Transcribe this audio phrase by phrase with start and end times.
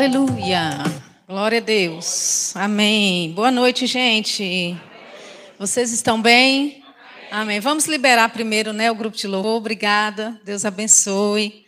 [0.00, 0.78] Aleluia.
[1.28, 2.56] Glória a Deus.
[2.56, 3.32] Amém.
[3.32, 4.74] Boa noite, gente.
[5.58, 6.82] Vocês estão bem?
[7.30, 7.60] Amém.
[7.60, 9.58] Vamos liberar primeiro, né, o grupo de louvor.
[9.58, 10.40] Obrigada.
[10.42, 11.66] Deus abençoe.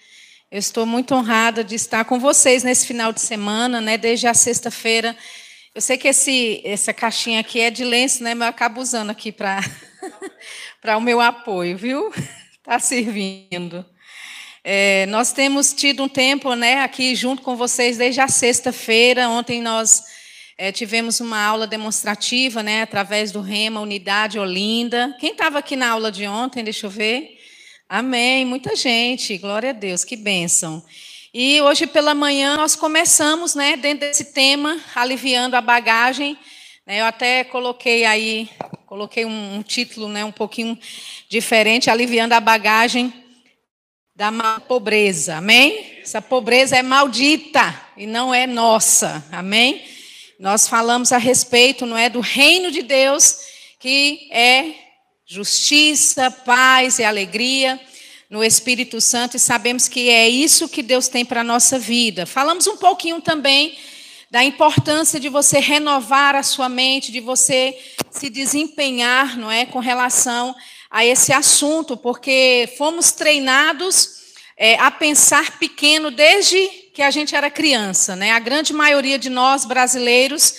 [0.51, 4.33] Eu estou muito honrada de estar com vocês nesse final de semana, né, desde a
[4.33, 5.15] sexta-feira.
[5.75, 9.11] Eu sei que esse, essa caixinha aqui é de lenço, né, mas eu acabo usando
[9.11, 9.61] aqui para
[10.81, 12.11] para o meu apoio, viu?
[12.57, 13.85] Está servindo.
[14.65, 19.29] É, nós temos tido um tempo né, aqui junto com vocês desde a sexta-feira.
[19.29, 20.05] Ontem nós
[20.57, 25.17] é, tivemos uma aula demonstrativa né, através do Rema Unidade Olinda.
[25.19, 26.63] Quem estava aqui na aula de ontem?
[26.63, 27.41] Deixa eu ver.
[27.89, 28.45] Amém.
[28.45, 29.37] Muita gente.
[29.37, 30.05] Glória a Deus.
[30.05, 30.81] Que bênção.
[31.35, 36.39] E hoje pela manhã nós começamos né, dentro desse tema, aliviando a bagagem.
[36.87, 38.49] Né, eu até coloquei aí,
[38.87, 40.79] coloquei um, um título né, um pouquinho
[41.29, 43.22] diferente, aliviando a bagagem
[44.23, 45.99] da pobreza, amém?
[46.01, 49.83] Essa pobreza é maldita e não é nossa, amém?
[50.39, 53.39] Nós falamos a respeito, não é, do reino de Deus,
[53.81, 54.75] que é
[55.27, 57.81] justiça, paz e alegria
[58.31, 62.25] no Espírito Santo, e sabemos que é isso que Deus tem para a nossa vida.
[62.25, 63.77] Falamos um pouquinho também
[64.31, 67.77] da importância de você renovar a sua mente, de você
[68.09, 70.55] se desempenhar, não é, com relação
[70.93, 74.21] a esse assunto, porque fomos treinados
[74.59, 78.15] é, a pensar pequeno desde que a gente era criança.
[78.15, 78.31] Né?
[78.31, 80.55] A grande maioria de nós brasileiros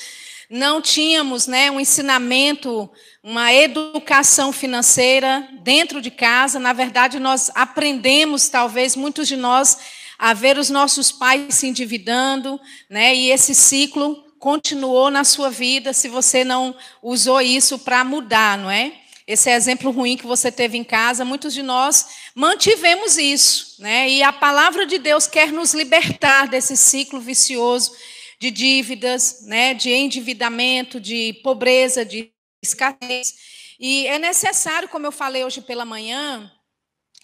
[0.50, 2.90] não tínhamos né, um ensinamento,
[3.22, 6.58] uma educação financeira dentro de casa.
[6.60, 9.78] Na verdade, nós aprendemos, talvez muitos de nós,
[10.18, 15.94] a ver os nossos pais se endividando, né, e esse ciclo continuou na sua vida
[15.94, 19.03] se você não usou isso para mudar, não é?
[19.26, 24.10] Esse exemplo ruim que você teve em casa, muitos de nós mantivemos isso, né?
[24.10, 27.96] E a palavra de Deus quer nos libertar desse ciclo vicioso
[28.40, 29.74] de dívidas, né?
[29.74, 32.32] De endividamento, de pobreza, de
[32.62, 33.34] escassez.
[33.80, 36.52] E é necessário, como eu falei hoje pela manhã,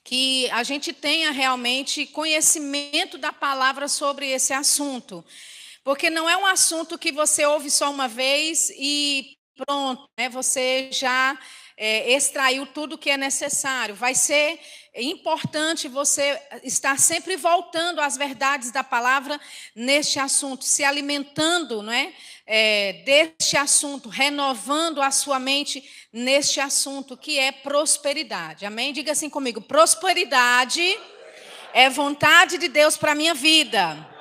[0.04, 5.24] que a gente tenha realmente conhecimento da palavra sobre esse assunto.
[5.84, 10.30] Porque não é um assunto que você ouve só uma vez e pronto, né?
[10.30, 11.38] Você já
[11.82, 13.96] é, extraiu tudo o que é necessário.
[13.96, 14.60] Vai ser
[14.94, 19.40] importante você estar sempre voltando às verdades da palavra
[19.74, 22.12] neste assunto, se alimentando não é,
[22.46, 25.82] é, deste assunto, renovando a sua mente
[26.12, 28.66] neste assunto, que é prosperidade.
[28.66, 28.92] Amém?
[28.92, 30.98] Diga assim comigo: prosperidade
[31.74, 34.19] é vontade de Deus para a minha vida.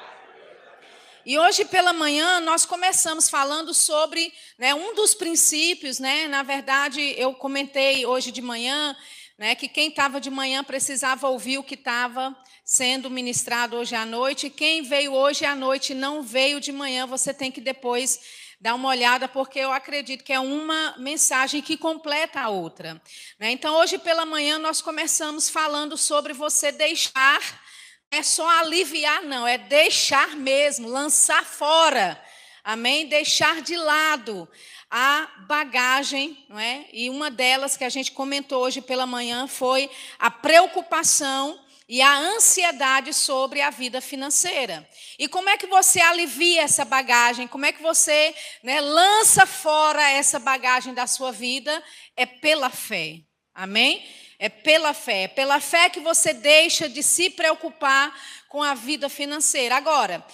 [1.28, 6.27] E hoje pela manhã nós começamos falando sobre né, um dos princípios, né?
[6.27, 8.97] Na verdade, eu comentei hoje de manhã
[9.37, 12.34] né, que quem estava de manhã precisava ouvir o que estava
[12.65, 14.49] sendo ministrado hoje à noite.
[14.49, 18.21] Quem veio hoje à noite não veio de manhã, você tem que depois
[18.59, 22.94] dar uma olhada, porque eu acredito que é uma mensagem que completa a outra.
[23.38, 23.50] Né?
[23.50, 27.68] Então, hoje pela manhã nós começamos falando sobre você deixar
[28.10, 32.22] é só aliviar, não, é deixar mesmo, lançar fora.
[32.64, 33.06] Amém?
[33.06, 34.48] Deixar de lado
[34.91, 36.86] a bagagem, não é?
[36.92, 41.58] E uma delas que a gente comentou hoje pela manhã foi a preocupação
[41.88, 44.86] e a ansiedade sobre a vida financeira.
[45.19, 47.48] E como é que você alivia essa bagagem?
[47.48, 51.82] Como é que você né, lança fora essa bagagem da sua vida?
[52.16, 53.20] É pela fé.
[53.54, 54.06] Amém?
[54.38, 55.22] É pela fé.
[55.25, 58.16] É pela fé que você deixa de se preocupar
[58.49, 59.76] com a vida financeira.
[59.76, 60.25] Agora,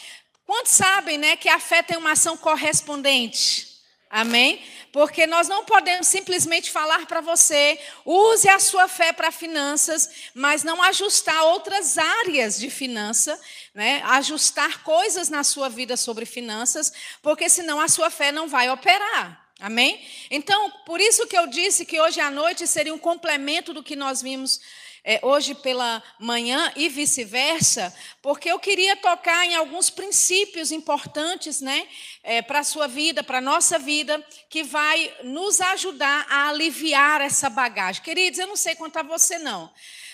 [0.47, 3.75] quantos sabem né, que a fé tem uma ação correspondente?
[4.11, 4.63] Amém?
[4.93, 10.63] Porque nós não podemos simplesmente falar para você, use a sua fé para finanças, mas
[10.63, 13.37] não ajustar outras áreas de finança,
[13.75, 14.01] né?
[14.05, 19.44] ajustar coisas na sua vida sobre finanças, porque senão a sua fé não vai operar.
[19.61, 20.05] Amém?
[20.31, 23.95] Então, por isso que eu disse que hoje à noite seria um complemento do que
[23.95, 24.61] nós vimos
[25.05, 31.87] é, hoje pela manhã e vice-versa, porque eu queria tocar em alguns princípios importantes né,
[32.23, 37.21] é, para a sua vida, para a nossa vida, que vai nos ajudar a aliviar
[37.21, 38.03] essa bagagem.
[38.03, 39.71] Queridos, eu não sei quanto a você não,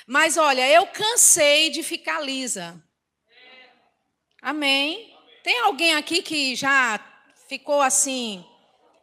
[0.06, 2.82] mas olha, eu cansei de ficar lisa.
[4.42, 5.14] Amém?
[5.44, 6.98] Tem alguém aqui que já
[7.48, 8.44] ficou assim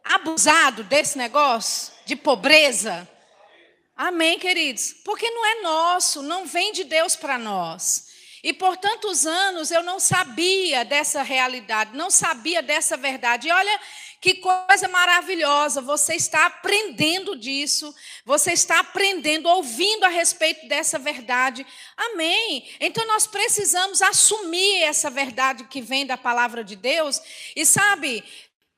[0.08, 3.08] abusado desse negócio de pobreza?
[3.96, 4.94] Amém, queridos?
[5.04, 8.06] Porque não é nosso, não vem de Deus para nós.
[8.42, 13.48] E por tantos anos eu não sabia dessa realidade, não sabia dessa verdade.
[13.48, 13.80] E olha
[14.20, 17.94] que coisa maravilhosa, você está aprendendo disso,
[18.24, 21.64] você está aprendendo, ouvindo a respeito dessa verdade.
[21.96, 22.68] Amém.
[22.80, 27.20] Então nós precisamos assumir essa verdade que vem da palavra de Deus.
[27.54, 28.24] E sabe,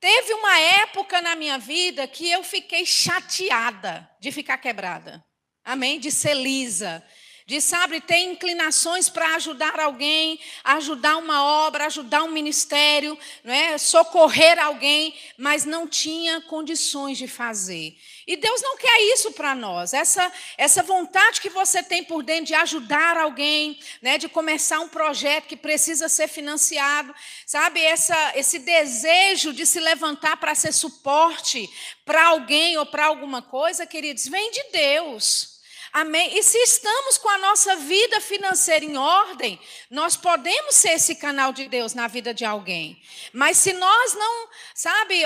[0.00, 5.24] teve uma época na minha vida que eu fiquei chateada de ficar quebrada.
[5.64, 6.00] Amém?
[6.00, 7.04] De ser lisa
[7.50, 13.76] de, sabe, ter inclinações para ajudar alguém, ajudar uma obra, ajudar um ministério, não é?
[13.76, 17.96] socorrer alguém, mas não tinha condições de fazer.
[18.30, 19.92] E Deus não quer isso para nós.
[19.92, 24.88] Essa, essa vontade que você tem por dentro de ajudar alguém, né, de começar um
[24.88, 27.12] projeto que precisa ser financiado,
[27.44, 27.80] sabe?
[27.80, 31.68] Essa, esse desejo de se levantar para ser suporte
[32.04, 35.49] para alguém ou para alguma coisa, queridos, vem de Deus.
[35.92, 36.38] Amém?
[36.38, 39.58] E se estamos com a nossa vida financeira em ordem,
[39.90, 43.02] nós podemos ser esse canal de Deus na vida de alguém.
[43.32, 45.22] Mas se nós não, sabe,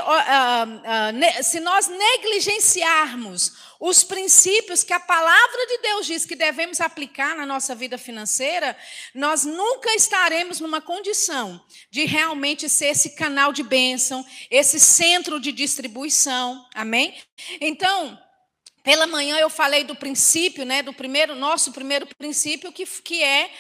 [1.43, 7.45] se nós negligenciarmos os princípios que a palavra de Deus diz que devemos aplicar na
[7.45, 8.75] nossa vida financeira,
[9.15, 15.53] nós nunca estaremos numa condição de realmente ser esse canal de bênção, esse centro de
[15.53, 16.67] distribuição.
[16.75, 17.15] Amém?
[17.61, 18.19] Então,
[18.85, 23.51] pela manhã eu falei do princípio, né, do primeiro nosso primeiro princípio, que, que é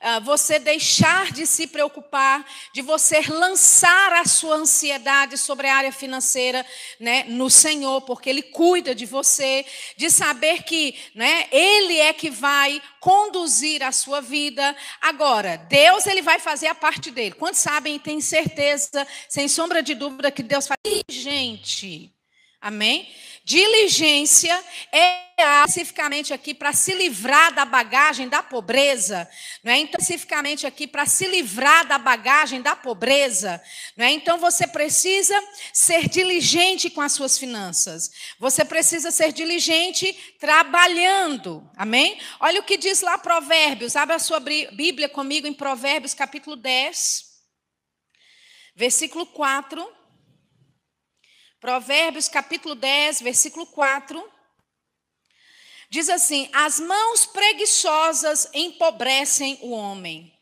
[0.00, 5.92] uh, você deixar de se preocupar, de você lançar a sua ansiedade sobre a área
[5.92, 6.64] financeira
[6.98, 9.66] né, no Senhor, porque Ele cuida de você,
[9.98, 14.74] de saber que né, Ele é que vai conduzir a sua vida.
[15.02, 17.34] Agora, Deus ele vai fazer a parte dele.
[17.34, 20.78] Quantos sabem e têm certeza, sem sombra de dúvida, que Deus faz?
[21.06, 22.10] Gente,
[22.62, 23.06] amém?
[23.50, 29.28] Diligência é especificamente aqui para se livrar da bagagem da pobreza,
[29.64, 29.78] não é?
[29.78, 33.60] Então, especificamente aqui para se livrar da bagagem da pobreza,
[33.96, 34.12] não é?
[34.12, 35.34] Então você precisa
[35.72, 38.12] ser diligente com as suas finanças.
[38.38, 41.68] Você precisa ser diligente trabalhando.
[41.76, 42.20] Amém?
[42.38, 43.96] Olha o que diz lá Provérbios.
[43.96, 47.24] Abra a sua Bíblia comigo em Provérbios, capítulo 10,
[48.76, 49.99] versículo 4.
[51.60, 54.32] Provérbios capítulo 10, versículo 4.
[55.90, 60.32] Diz assim: As mãos preguiçosas empobrecem o homem.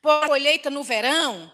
[0.00, 1.52] Por colheita no verão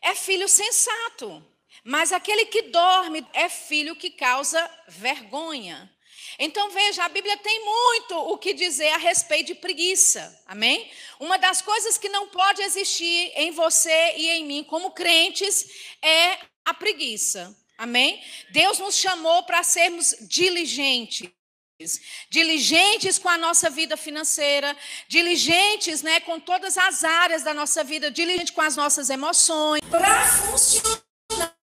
[0.00, 1.44] é filho sensato,
[1.82, 5.92] mas aquele que dorme é filho que causa vergonha.
[6.38, 10.40] Então veja, a Bíblia tem muito o que dizer a respeito de preguiça.
[10.46, 10.88] Amém?
[11.18, 15.66] Uma das coisas que não pode existir em você e em mim como crentes
[16.00, 17.60] é a preguiça.
[17.76, 18.22] Amém?
[18.50, 21.30] Deus nos chamou para sermos diligentes.
[22.30, 24.76] Diligentes com a nossa vida financeira,
[25.08, 29.80] diligentes né, com todas as áreas da nossa vida, diligentes com as nossas emoções.
[29.90, 31.54] Para funcionar,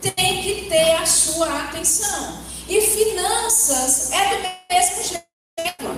[0.00, 2.44] tem que ter a sua atenção.
[2.68, 5.31] E finanças é do mesmo jeito.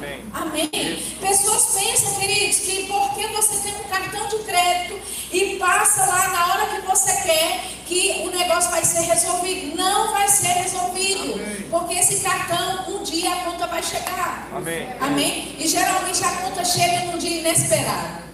[0.04, 0.24] Amém.
[0.32, 1.16] Amém.
[1.20, 5.00] Pessoas pensam, queridos, que porque você tem um cartão de crédito
[5.32, 9.76] e passa lá na hora que você quer, que o negócio vai ser resolvido.
[9.76, 11.34] Não vai ser resolvido.
[11.34, 11.68] Amém.
[11.70, 14.48] Porque esse cartão, um dia a conta vai chegar.
[14.52, 14.88] Amém.
[15.00, 15.56] Amém.
[15.58, 18.24] E geralmente a conta chega num dia inesperado.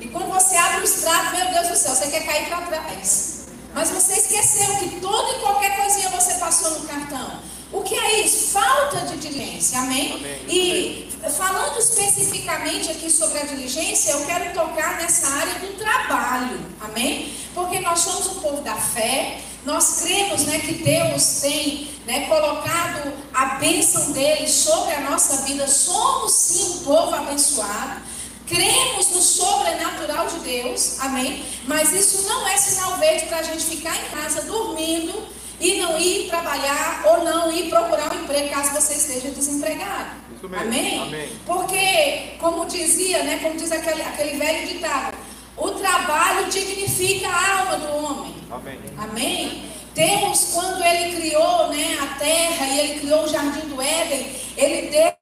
[0.00, 3.46] E quando você abre o extrato, meu Deus do céu, você quer cair para trás.
[3.74, 7.40] Mas você esqueceu que toda e qualquer coisinha você passou no cartão.
[7.72, 8.48] O que é isso?
[8.50, 10.12] Falta de diligência, amém?
[10.14, 10.40] amém?
[10.48, 17.32] E falando especificamente aqui sobre a diligência, eu quero tocar nessa área do trabalho, amém?
[17.54, 23.12] Porque nós somos um povo da fé, nós cremos né, que Deus tem né, colocado
[23.32, 28.00] a bênção dele sobre a nossa vida, somos sim um povo abençoado.
[28.46, 31.44] Cremos no sobrenatural de Deus, amém?
[31.68, 35.98] Mas isso não é sinal verde para a gente ficar em casa dormindo e não
[35.98, 40.10] ir trabalhar ou não ir procurar um emprego caso você esteja desempregado.
[40.58, 41.00] Amém?
[41.00, 41.28] Amém?
[41.44, 45.16] Porque, como dizia, né, como diz aquele, aquele velho ditado,
[45.56, 48.34] o trabalho dignifica a alma do homem.
[48.50, 48.80] Amém?
[48.96, 49.70] Amém?
[49.94, 54.88] Deus, quando ele criou né, a terra e ele criou o jardim do Éden, ele
[54.90, 55.12] deu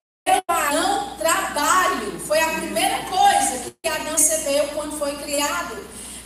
[0.46, 2.20] a Adão trabalho.
[2.20, 5.78] Foi a primeira coisa que Adão recebeu quando foi criado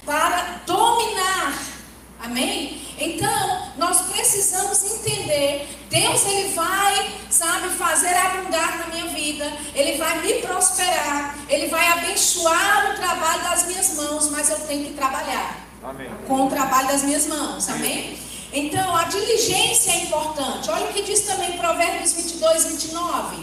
[0.05, 1.82] para dominar.
[2.23, 2.81] Amém?
[2.99, 10.21] Então, nós precisamos entender, Deus ele vai, sabe, fazer abundar na minha vida, ele vai
[10.23, 15.67] me prosperar, ele vai abençoar o trabalho das minhas mãos, mas eu tenho que trabalhar.
[15.83, 16.09] Amém.
[16.29, 17.69] Com o trabalho das minhas mãos.
[17.69, 18.17] Amém?
[18.53, 20.71] Então, a diligência é importante.
[20.71, 23.37] Olha o que diz também Provérbios 22, 29.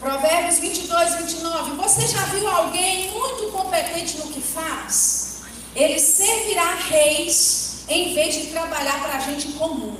[0.00, 1.72] Provérbios 22, 29.
[1.72, 5.23] Você já viu alguém muito competente no que faz?
[5.74, 9.96] Ele servirá reis em vez de trabalhar para a gente comum.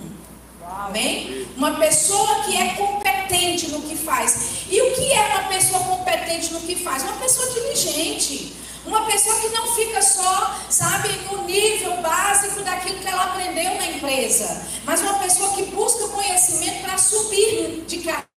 [0.66, 1.46] Amém?
[1.56, 4.66] Uma pessoa que é competente no que faz.
[4.70, 7.02] E o que é uma pessoa competente no que faz?
[7.02, 8.54] Uma pessoa diligente.
[8.86, 13.86] Uma pessoa que não fica só, sabe, no nível básico daquilo que ela aprendeu na
[13.86, 18.33] empresa, mas uma pessoa que busca conhecimento para subir de carreira.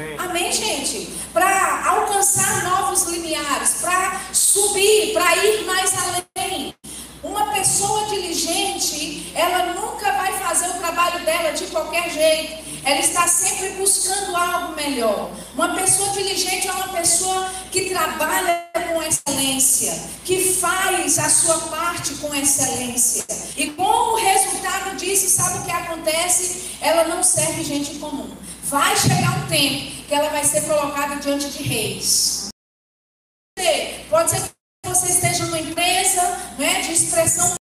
[0.00, 0.16] Amém.
[0.18, 1.10] Amém, gente?
[1.32, 6.74] Para alcançar novos limiares, para subir, para ir mais além.
[7.22, 12.70] Uma pessoa diligente, ela nunca vai fazer o trabalho dela de qualquer jeito.
[12.82, 15.30] Ela está sempre buscando algo melhor.
[15.54, 19.92] Uma pessoa diligente é uma pessoa que trabalha com excelência,
[20.24, 23.26] que faz a sua parte com excelência.
[23.54, 26.78] E como resultado disso, sabe o que acontece?
[26.80, 28.30] Ela não serve gente comum.
[28.70, 32.50] Vai chegar um tempo que ela vai ser colocada diante de reis.
[34.08, 36.22] Pode ser que você esteja numa empresa
[36.56, 37.54] né, de expressão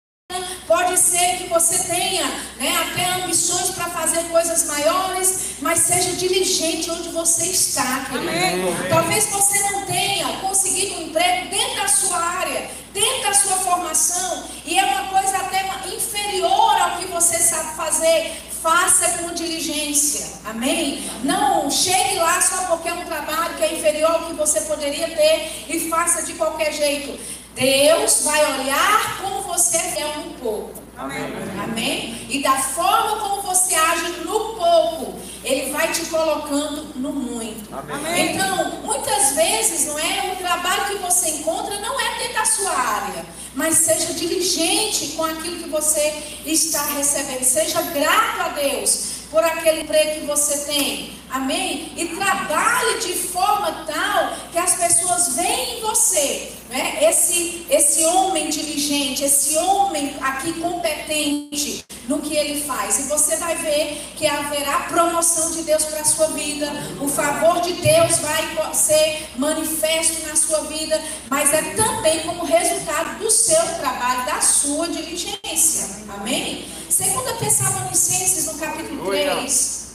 [0.67, 6.91] Pode ser que você tenha né, até ambições para fazer coisas maiores, mas seja diligente
[6.91, 8.89] onde você está, querido.
[8.89, 14.43] Talvez você não tenha conseguido um emprego dentro da sua área, dentro da sua formação,
[14.65, 18.46] e é uma coisa até inferior ao que você sabe fazer.
[18.67, 21.09] Faça com diligência, amém?
[21.23, 25.07] Não chegue lá só porque é um trabalho que é inferior ao que você poderia
[25.07, 27.17] ter e faça de qualquer jeito.
[27.55, 30.83] Deus vai olhar como você é um pouco.
[30.97, 31.17] Amém.
[31.63, 32.25] Amém?
[32.27, 37.73] E da forma como você age no pouco, Ele vai te colocando no muito.
[37.73, 38.33] Amém.
[38.35, 40.33] Então, muitas vezes, não é?
[40.33, 43.25] O trabalho que você encontra não é dentro da sua área.
[43.57, 46.13] Mas seja diligente com aquilo que você
[46.45, 47.43] está recebendo.
[47.43, 48.99] Seja grato a Deus
[49.31, 51.11] por aquele emprego que você tem.
[51.29, 51.91] Amém?
[51.95, 56.97] E trabalhe de forma tal que as pessoas veem em você né?
[57.01, 62.99] esse, esse homem diligente, esse homem aqui competente no que ele faz.
[62.99, 67.61] E você vai ver que haverá promoção de Deus para a sua vida, o favor
[67.61, 73.61] de Deus vai ser manifesto na sua vida, mas é também como resultado do seu
[73.79, 76.03] trabalho, da sua diligência.
[76.09, 76.67] Amém?
[76.89, 79.86] Segunda Tessalonicenses no capítulo 3.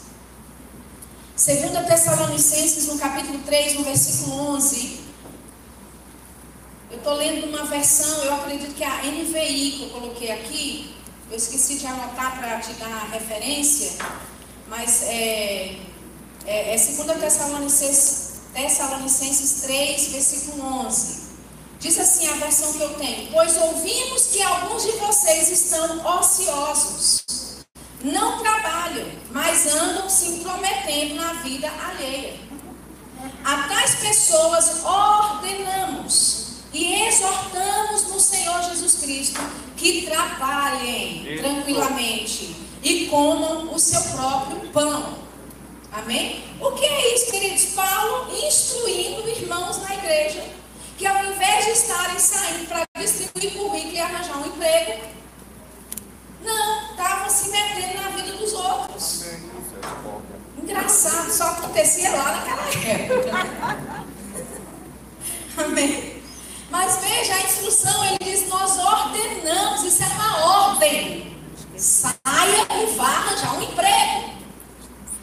[1.42, 5.00] Segunda Tessalonicenses no capítulo 3, no versículo 11.
[6.88, 10.94] Eu estou lendo uma versão, eu acredito que é a NVI que eu coloquei aqui.
[11.28, 13.90] Eu esqueci de anotar para te dar a referência,
[14.68, 15.78] mas é,
[16.46, 21.22] é, é 2 Tessalonicenses, Tessalonicenses 3, versículo 11.
[21.80, 27.24] Diz assim a versão que eu tenho: Pois ouvimos que alguns de vocês estão ociosos,
[28.04, 32.34] não trabalham, mas andam se intrometendo na vida alheia.
[33.44, 39.40] A tais pessoas ordenamos e exortamos no Senhor Jesus Cristo
[39.76, 45.18] que trabalhem tranquilamente e comam o seu próprio pão.
[45.92, 46.42] Amém?
[46.60, 47.64] O que é isso, queridos?
[47.74, 50.42] Paulo instruindo irmãos na igreja
[50.96, 55.00] que ao invés de estarem saindo para distribuir currículo e arranjar um emprego,
[56.44, 59.24] não, estavam se metendo na vida dos outros.
[60.56, 64.04] Engraçado, só acontecia lá naquela época.
[65.64, 66.22] Amém.
[66.70, 71.36] Mas veja a instrução, ele diz: Nós ordenamos, isso é uma ordem.
[71.76, 74.32] Saia e vá arranjar um emprego.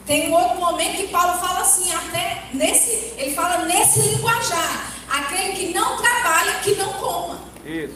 [0.06, 4.92] Tem um outro momento que Paulo fala assim, até nesse, ele fala nesse linguajar.
[5.08, 7.40] Aquele que não trabalha, que não coma.
[7.64, 7.94] Isso.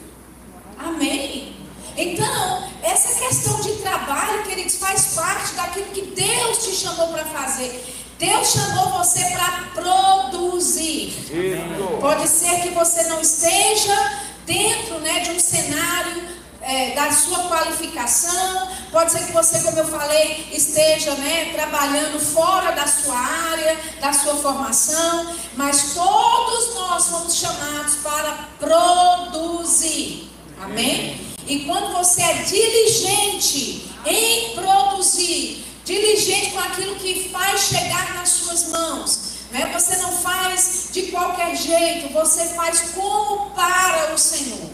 [0.77, 1.64] Amém?
[1.97, 7.83] Então, essa questão de trabalho, queridos, faz parte daquilo que Deus te chamou para fazer.
[8.19, 11.09] Deus chamou você para produzir.
[11.09, 11.97] Isso.
[11.99, 16.23] Pode ser que você não esteja dentro né, de um cenário
[16.61, 22.71] é, da sua qualificação, pode ser que você, como eu falei, esteja né, trabalhando fora
[22.71, 30.31] da sua área, da sua formação, mas todos nós somos chamados para produzir.
[30.59, 31.34] Amém?
[31.47, 38.69] E quando você é diligente em produzir, diligente com aquilo que faz chegar nas suas
[38.69, 39.69] mãos, né?
[39.71, 44.71] você não faz de qualquer jeito, você faz como para o Senhor.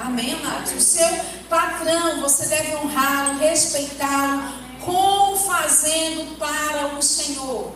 [0.00, 0.72] Amém, amados?
[0.72, 1.08] O seu
[1.50, 4.44] patrão, você deve honrá-lo, respeitá-lo,
[4.80, 7.72] como fazendo para o Senhor.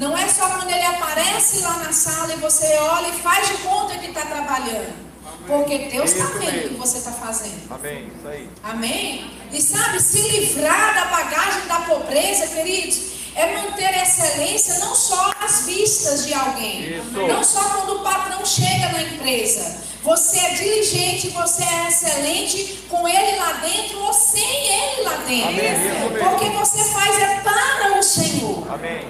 [0.00, 3.54] Não é só quando ele aparece lá na sala e você olha e faz de
[3.58, 5.07] conta que está trabalhando.
[5.48, 7.72] Porque Deus está vendo o que você está fazendo.
[7.72, 8.12] Amém.
[8.18, 8.48] Isso aí.
[8.62, 9.30] Amém?
[9.50, 13.00] E sabe, se livrar da bagagem da pobreza, queridos,
[13.34, 16.98] é manter excelência não só às vistas de alguém.
[16.98, 17.12] Isso.
[17.12, 19.88] Não só quando o patrão chega na empresa.
[20.02, 25.48] Você é diligente, você é excelente com ele lá dentro ou sem ele lá dentro.
[25.48, 26.24] Amém.
[26.24, 28.70] Porque você faz é para o Senhor.
[28.70, 29.00] Amém.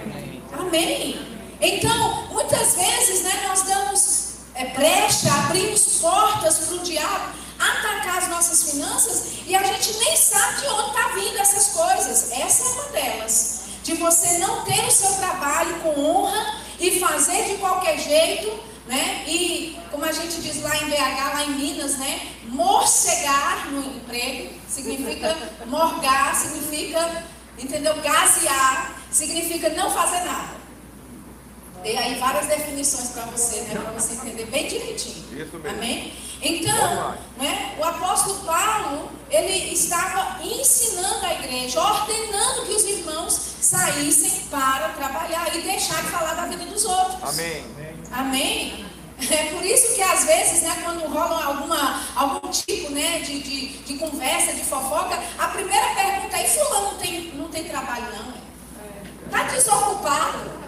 [0.52, 1.28] Amém.
[1.60, 4.17] Então, muitas vezes, né, nós damos
[4.58, 10.16] é, brecha, abrimos portas para o diabo atacar as nossas finanças e a gente nem
[10.16, 12.32] sabe de onde está vindo essas coisas.
[12.32, 13.60] Essa é uma delas.
[13.84, 19.24] De você não ter o seu trabalho com honra e fazer de qualquer jeito, né?
[19.26, 22.20] E como a gente diz lá em BH, lá em Minas, né?
[22.44, 25.36] Morcegar no emprego significa
[25.66, 27.24] morgar, significa,
[27.56, 27.94] entendeu?
[28.02, 30.57] Gasear, significa não fazer nada.
[31.82, 33.80] Dei aí várias definições para você, né?
[33.80, 35.24] Para você entender bem direitinho.
[35.32, 35.68] Isso mesmo.
[35.68, 36.12] Amém?
[36.40, 44.44] Então, né, o apóstolo Paulo, ele estava ensinando a igreja, ordenando que os irmãos saíssem
[44.50, 47.22] para trabalhar e deixar de falar da vida dos outros.
[47.22, 47.64] Amém.
[48.12, 48.84] Amém?
[49.30, 53.68] É por isso que às vezes, né, quando rola alguma, algum tipo né, de, de,
[53.78, 58.06] de conversa, de fofoca, a primeira pergunta é, e fulano não tem, não tem trabalho
[58.16, 58.34] não?
[59.26, 60.67] Está desocupado?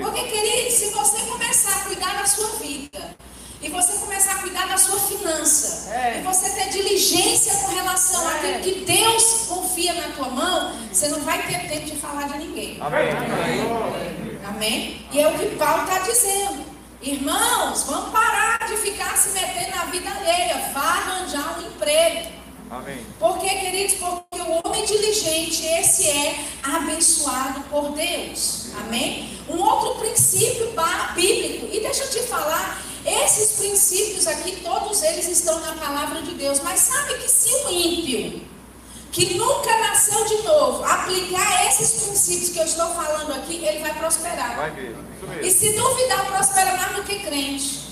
[0.00, 3.16] Porque, querido, se você começar a cuidar da sua vida,
[3.60, 6.18] e você começar a cuidar da sua finança, é.
[6.18, 8.34] e você ter diligência com relação é.
[8.34, 12.38] àquilo que Deus confia na tua mão, você não vai ter tempo de falar de
[12.38, 12.78] ninguém.
[12.80, 13.10] Amém.
[13.10, 14.38] Amém.
[14.46, 15.06] Amém?
[15.12, 16.64] E é o que Paulo está dizendo.
[17.02, 20.70] Irmãos, vamos parar de ficar se metendo na vida alheia.
[20.72, 22.28] Vá arranjar um emprego.
[22.70, 22.98] Amém.
[23.18, 23.94] Por que, queridos?
[23.94, 28.70] Porque o homem diligente, esse é abençoado por Deus.
[28.80, 29.38] Amém?
[29.48, 30.72] Um outro princípio
[31.14, 36.34] bíblico, e deixa eu te falar, esses princípios aqui, todos eles estão na palavra de
[36.34, 38.46] Deus, mas sabe que se o ímpio,
[39.10, 43.94] que nunca nasceu de novo, aplicar esses princípios que eu estou falando aqui, ele vai
[43.98, 44.56] prosperar.
[44.56, 45.08] Vai mesmo.
[45.42, 47.88] E se duvidar, prospera mais do que crente.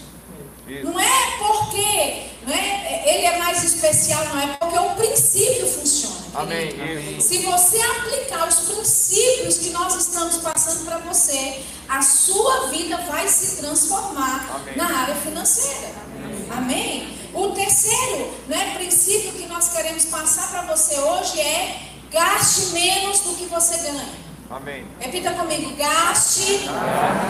[0.68, 0.84] Isso.
[0.84, 6.25] Não é porque não é, ele é mais especial, não é porque o princípio funciona.
[6.36, 7.18] Amém.
[7.18, 13.26] Se você aplicar os princípios que nós estamos passando para você, a sua vida vai
[13.26, 14.76] se transformar Amém.
[14.76, 15.92] na área financeira.
[16.14, 16.46] Amém.
[16.50, 17.18] Amém?
[17.32, 21.80] O terceiro né, princípio que nós queremos passar para você hoje é
[22.10, 24.26] gaste menos do que você ganha.
[24.48, 24.86] Amém.
[25.00, 26.68] Repita comigo, gaste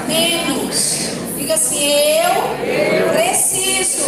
[0.07, 1.37] menos.
[1.37, 4.05] Diga assim, eu preciso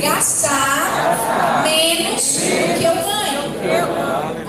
[0.00, 3.17] gastar menos do que eu ganho.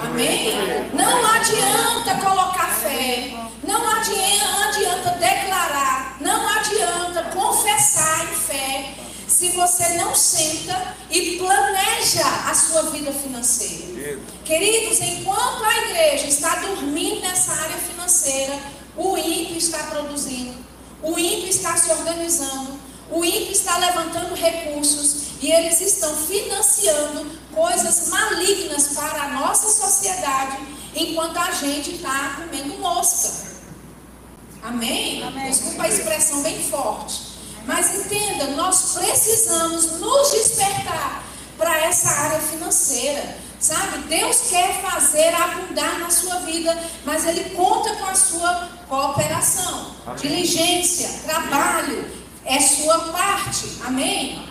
[0.06, 0.90] Amém?
[0.94, 3.34] Não adianta colocar fé.
[3.64, 6.18] Não adianta declarar.
[6.22, 8.96] Não adianta confessar em fé
[9.28, 14.20] se você não senta e planeja a sua vida financeira.
[14.44, 18.60] Queridos, enquanto a igreja está dormindo nessa área financeira,
[18.98, 20.58] o ímpio está produzindo,
[21.02, 22.78] o ímpio está se organizando,
[23.12, 30.58] o ímpio está levantando recursos e eles estão financiando coisas malignas para a nossa sociedade,
[30.96, 33.50] enquanto a gente está comendo mosca.
[34.62, 35.24] Amém?
[35.24, 35.50] Amém?
[35.50, 37.30] Desculpa a expressão bem forte.
[37.66, 41.24] Mas entenda, nós precisamos nos despertar
[41.58, 43.38] para essa área financeira.
[43.60, 43.98] Sabe?
[44.08, 49.96] Deus quer fazer abundar na sua vida, mas Ele conta com a sua cooperação.
[50.06, 50.18] Amém.
[50.22, 53.66] Diligência, trabalho, é sua parte.
[53.86, 54.48] Amém?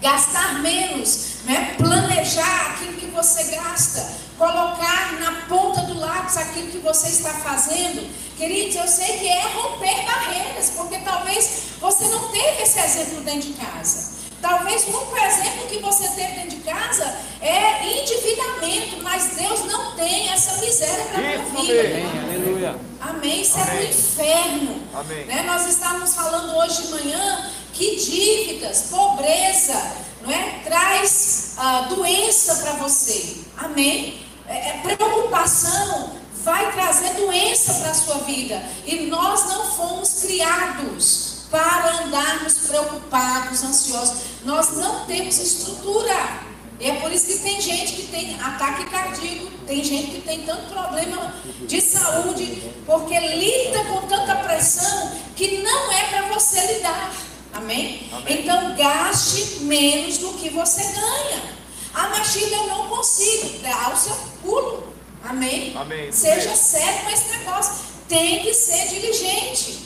[0.00, 1.74] Gastar menos, né?
[1.78, 8.08] planejar aquilo que você gasta, colocar na ponta do lápis aquilo que você está fazendo.
[8.36, 13.52] Queridos, eu sei que é romper barreiras, porque talvez você não teve esse exemplo dentro
[13.52, 14.13] de casa.
[14.44, 19.96] Talvez o único exemplo que você teve dentro de casa é endividamento, mas Deus não
[19.96, 21.80] tem essa miséria para a tua vida.
[21.80, 22.20] Amém.
[22.24, 22.76] Aleluia.
[23.00, 23.40] Amém.
[23.40, 23.74] Isso Amém.
[23.74, 24.82] é um inferno.
[24.92, 25.24] Amém.
[25.24, 25.42] Né?
[25.46, 30.60] Nós estávamos falando hoje de manhã que dívidas, pobreza, não é?
[30.62, 33.38] traz uh, doença para você.
[33.56, 34.20] Amém.
[34.46, 38.62] É, é, preocupação vai trazer doença para a sua vida.
[38.84, 44.22] E nós não fomos criados para andarmos preocupados, ansiosos.
[44.44, 46.42] Nós não temos estrutura.
[46.80, 50.42] E é por isso que tem gente que tem ataque cardíaco, tem gente que tem
[50.42, 57.12] tanto problema de saúde, porque lida com tanta pressão que não é para você lidar.
[57.52, 58.10] Amém?
[58.12, 58.40] Amém?
[58.40, 61.54] Então gaste menos do que você ganha.
[61.94, 63.60] Ah, mas eu não consigo.
[63.62, 64.92] Dá o seu pulo.
[65.22, 65.72] Amém?
[65.76, 66.10] Amém.
[66.10, 67.74] Seja sério com esse negócio.
[68.08, 69.83] Tem que ser diligente.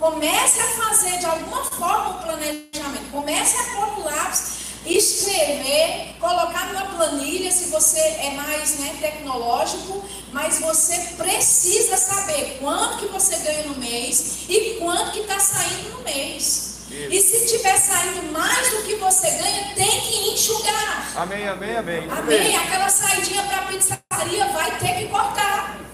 [0.00, 3.10] Comece a fazer de alguma forma o planejamento.
[3.12, 10.02] Comece a pôr no lápis escrever, colocar numa planilha se você é mais né, tecnológico,
[10.32, 15.90] mas você precisa saber quanto que você ganha no mês e quanto que está saindo
[15.90, 16.70] no mês.
[16.90, 21.12] E se estiver saindo mais do que você ganha, tem que enxugar.
[21.14, 22.08] Amém, amém, amém.
[22.10, 22.56] Amém.
[22.56, 25.89] Aquela saidinha para a pizzaria vai ter que cortar.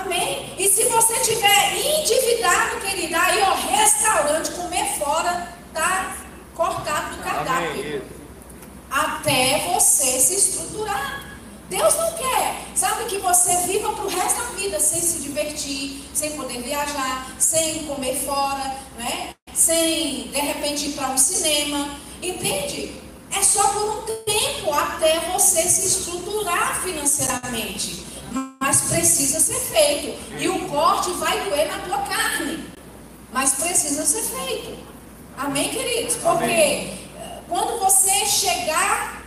[0.00, 0.54] Amém?
[0.58, 6.16] E se você tiver endividado, querida, aí ó, restaurante, comer fora, tá
[6.54, 8.02] cortado do cardápio.
[8.90, 11.22] Até você se estruturar.
[11.68, 16.04] Deus não quer, sabe, que você viva para o resto da vida sem se divertir,
[16.12, 19.34] sem poder viajar, sem comer fora, né?
[19.54, 22.92] sem de repente ir para um cinema, entende?
[23.30, 28.04] É só por um tempo até você se estruturar financeiramente,
[28.64, 32.64] mas precisa ser feito e o corte vai doer na tua carne,
[33.30, 34.78] mas precisa ser feito.
[35.36, 36.14] Amém, queridos?
[36.14, 36.98] Porque Amém.
[37.14, 39.22] Eh, quando você chegar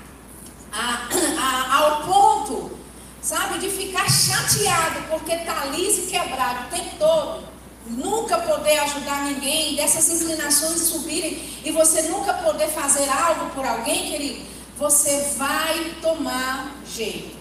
[0.74, 1.08] a,
[1.40, 2.80] a, ao ponto,
[3.22, 7.48] sabe, de ficar chateado porque está liso e quebrado o tempo todo
[7.86, 14.10] nunca poder ajudar ninguém, dessas inclinações subirem e você nunca poder fazer algo por alguém,
[14.10, 14.42] querido,
[14.80, 17.37] você vai tomar jeito.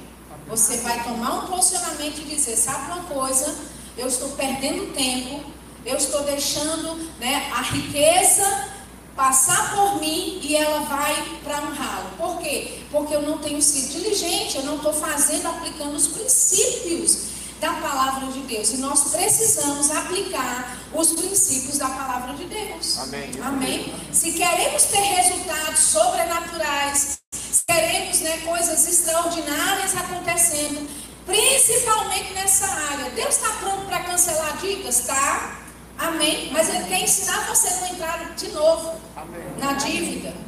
[0.49, 3.55] Você vai tomar um posicionamento e dizer, sabe uma coisa?
[3.99, 5.45] Eu estou perdendo tempo,
[5.85, 8.69] eu estou deixando né, a riqueza
[9.17, 12.11] passar por mim e ela vai para um ralo.
[12.19, 12.81] Por quê?
[12.93, 18.27] Porque eu não tenho sido diligente, eu não estou fazendo, aplicando os princípios da palavra
[18.33, 18.71] de Deus.
[18.73, 22.99] E nós precisamos aplicar os princípios da palavra de Deus.
[22.99, 23.31] Amém.
[23.43, 23.95] Amém.
[24.13, 30.89] Se queremos ter resultados sobrenaturais, se queremos né, coisas extraordinárias acontecendo,
[31.25, 35.01] principalmente nessa área, Deus está pronto para cancelar dívidas?
[35.01, 35.61] Está.
[35.99, 36.51] Amém.
[36.53, 39.43] Mas Ele quer ensinar você a não entrar de novo Amém.
[39.59, 40.46] na dívida.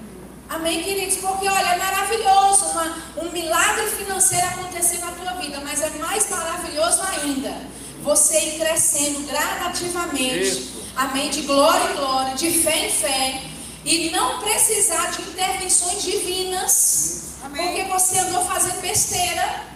[0.48, 1.16] Amém, queridos?
[1.18, 6.28] Porque olha, é maravilhoso uma, um milagre financeiro acontecer na tua vida, mas é mais
[6.30, 10.48] maravilhoso ainda você ir crescendo gradativamente.
[10.48, 10.82] Isso.
[10.96, 11.30] Amém?
[11.30, 13.42] De glória em glória, de fé em fé.
[13.84, 17.22] E não precisar de intervenções divinas.
[17.44, 17.66] Amém.
[17.66, 19.66] Porque você andou fazendo besteira.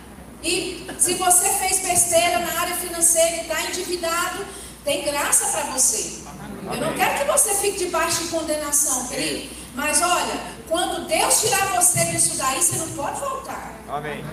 [0.42, 4.44] E se você fez besteira na área financeira e está endividado,
[4.84, 6.22] tem graça para você.
[6.26, 6.74] Amém.
[6.74, 9.50] Eu não quero que você fique debaixo de condenação, querido.
[9.74, 10.40] Mas olha,
[10.72, 13.78] quando Deus tirar você disso daí, você não pode voltar.
[13.86, 14.24] Amém.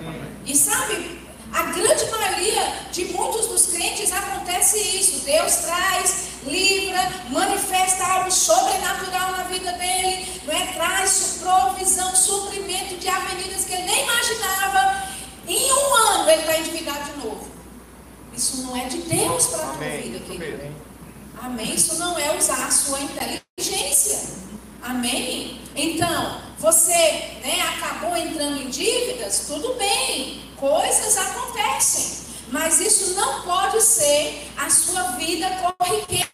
[0.46, 1.20] E sabe,
[1.52, 5.22] a grande maioria de muitos dos crentes acontece isso.
[5.22, 10.66] Deus traz, livra, manifesta algo sobrenatural na vida dele, não é?
[10.72, 15.10] traz provisão, suprimento de avenidas que ele nem imaginava.
[15.46, 17.48] Em um ano ele está endividado de novo.
[18.32, 20.74] Isso não é de Deus para a tua vida, querido.
[21.42, 21.74] Amém.
[21.74, 24.49] Isso não é usar a sua inteligência.
[24.82, 25.60] Amém?
[25.74, 26.92] Então, você
[27.42, 32.20] né, acabou entrando em dívidas, tudo bem, coisas acontecem.
[32.50, 36.30] Mas isso não pode ser a sua vida corriqueira.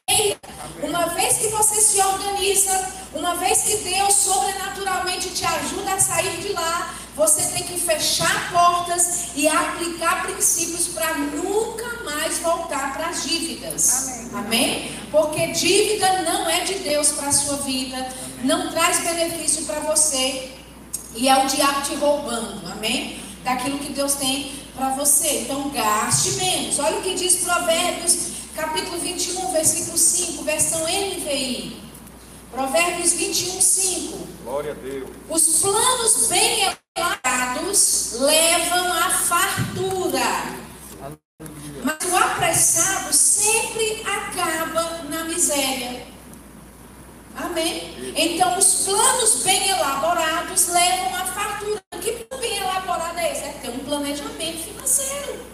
[0.82, 6.38] Uma vez que você se organiza, uma vez que Deus sobrenaturalmente te ajuda a sair
[6.40, 13.08] de lá, você tem que fechar portas e aplicar princípios para nunca mais voltar para
[13.08, 14.30] as dívidas.
[14.30, 14.30] Amém.
[14.34, 14.96] Amém?
[15.10, 17.96] Porque dívida não é de Deus para a sua vida,
[18.46, 20.52] não traz benefício para você
[21.14, 22.70] e é o diabo te roubando.
[22.70, 23.20] Amém?
[23.42, 25.42] Daquilo que Deus tem para você.
[25.42, 26.78] Então gaste menos.
[26.78, 31.76] Olha o que diz Provérbios, capítulo 21, versículo 5, versão NVI.
[32.52, 34.18] Provérbios 21, 5.
[34.44, 35.10] Glória a Deus.
[35.28, 40.66] Os planos bem elaborados levam à fartura.
[41.82, 46.15] Mas o apressado sempre acaba na miséria.
[47.36, 48.14] Amém?
[48.16, 51.82] Então, os planos bem elaborados levam à fartura.
[52.00, 53.44] Que bem elaborado é esse?
[53.44, 55.44] É ter um planejamento financeiro.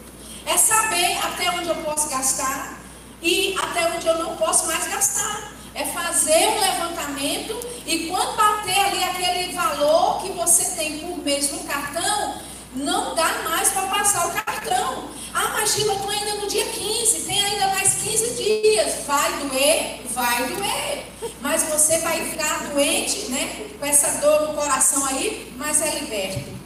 [0.47, 2.79] É saber até onde eu posso gastar
[3.21, 5.53] e até onde eu não posso mais gastar.
[5.75, 11.51] É fazer um levantamento e quando bater ali aquele valor que você tem por mês
[11.51, 12.42] no cartão,
[12.74, 15.11] não dá mais para passar o cartão.
[15.35, 19.04] Ah, mas eu estou ainda no dia 15, tem ainda mais 15 dias.
[19.06, 20.00] Vai doer?
[20.11, 21.04] Vai doer.
[21.40, 23.66] Mas você vai ficar doente, né?
[23.78, 26.62] Com essa dor no coração aí, mas é liberto.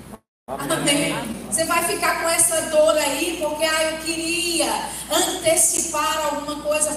[0.48, 1.12] Amém.
[1.50, 4.72] Você vai ficar com essa dor aí, porque ah, eu queria
[5.11, 6.96] antecipar alguma coisa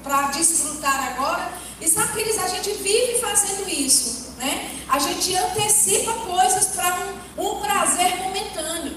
[0.00, 1.50] para desfrutar agora.
[1.80, 4.78] E sabe, queridos, a gente vive fazendo isso, né?
[4.88, 6.96] A gente antecipa coisas para
[7.36, 8.96] um, um prazer momentâneo.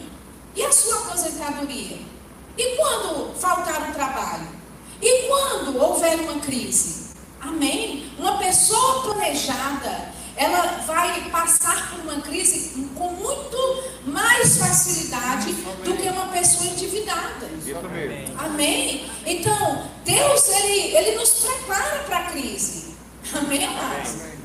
[0.55, 1.97] E a sua aposentadoria?
[2.55, 4.47] E quando faltar o trabalho?
[5.01, 7.15] E quando houver uma crise?
[7.41, 8.11] Amém?
[8.19, 15.51] Uma pessoa planejada, ela vai passar por uma crise com muito mais facilidade
[15.83, 17.49] do que uma pessoa endividada.
[18.37, 19.09] Amém?
[19.25, 22.95] Então, Deus, ele, ele nos prepara para a crise.
[23.33, 24.37] Amém, amados?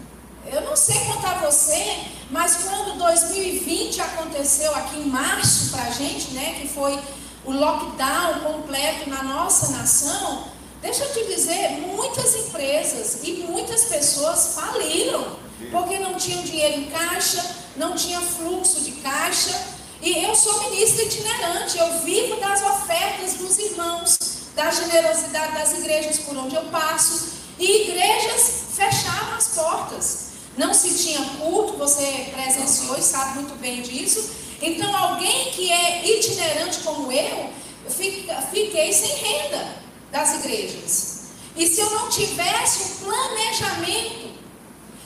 [0.46, 1.98] Eu não sei contar você,
[2.30, 6.98] mas quando 2020 aconteceu aqui em março para a gente, né, que foi
[7.44, 10.48] o lockdown completo na nossa nação,
[10.80, 16.84] deixa eu te dizer, muitas empresas e muitas pessoas faliram, porque não tinham dinheiro em
[16.90, 17.44] caixa,
[17.76, 19.58] não tinha fluxo de caixa.
[20.00, 24.18] E eu sou ministra itinerante, eu vivo das ofertas dos irmãos,
[24.54, 27.32] da generosidade das igrejas por onde eu passo.
[27.58, 30.32] E igrejas fechavam as portas.
[30.56, 34.30] Não se tinha culto, você presenciou e sabe muito bem disso.
[34.60, 37.50] Então, alguém que é itinerante como eu,
[37.88, 39.76] fiquei sem renda
[40.10, 41.22] das igrejas.
[41.56, 44.21] E se eu não tivesse um planejamento,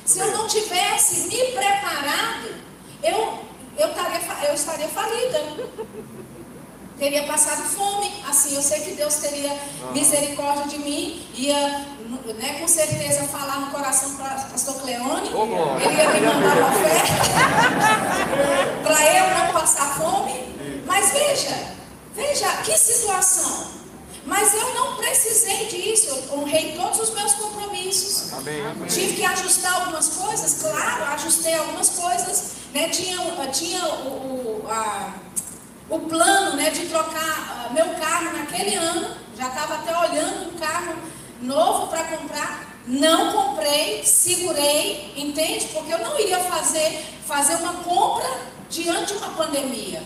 [0.06, 2.54] se eu não tivesse me preparado,
[3.02, 3.38] eu,
[3.76, 5.42] eu, estaria, eu estaria falida
[6.98, 8.10] teria passado fome.
[8.28, 9.54] Assim, eu sei que Deus teria
[9.92, 11.86] misericórdia de mim, ia
[12.38, 15.30] né, com certeza falar no coração para pastor Cleone.
[15.34, 17.12] Oh, ele ia me mandar uma oferta
[18.82, 20.82] para eu não passar fome.
[20.86, 21.74] Mas veja,
[22.14, 23.75] veja que situação.
[24.26, 28.32] Mas eu não precisei disso, eu honrei todos os meus compromissos.
[28.32, 28.88] Amém, amém.
[28.88, 32.56] Tive que ajustar algumas coisas, claro, ajustei algumas coisas.
[32.74, 32.88] Né?
[32.88, 33.18] Tinha,
[33.52, 35.14] tinha o, o a,
[35.88, 40.58] o plano né, de trocar uh, meu carro naquele ano, já estava até olhando um
[40.58, 40.96] carro
[41.40, 42.66] novo para comprar.
[42.84, 45.66] Não comprei, segurei, entende?
[45.66, 48.28] Porque eu não iria fazer, fazer uma compra
[48.68, 50.02] diante de uma pandemia.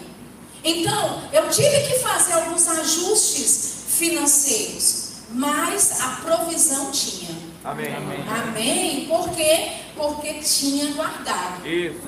[0.63, 7.37] Então, eu tive que fazer alguns ajustes financeiros, mas a provisão tinha.
[7.63, 7.95] Amém.
[7.95, 8.25] Amém.
[8.27, 9.07] Amém.
[9.07, 9.73] Por quê?
[9.95, 11.67] Porque tinha guardado.
[11.67, 12.01] Isso.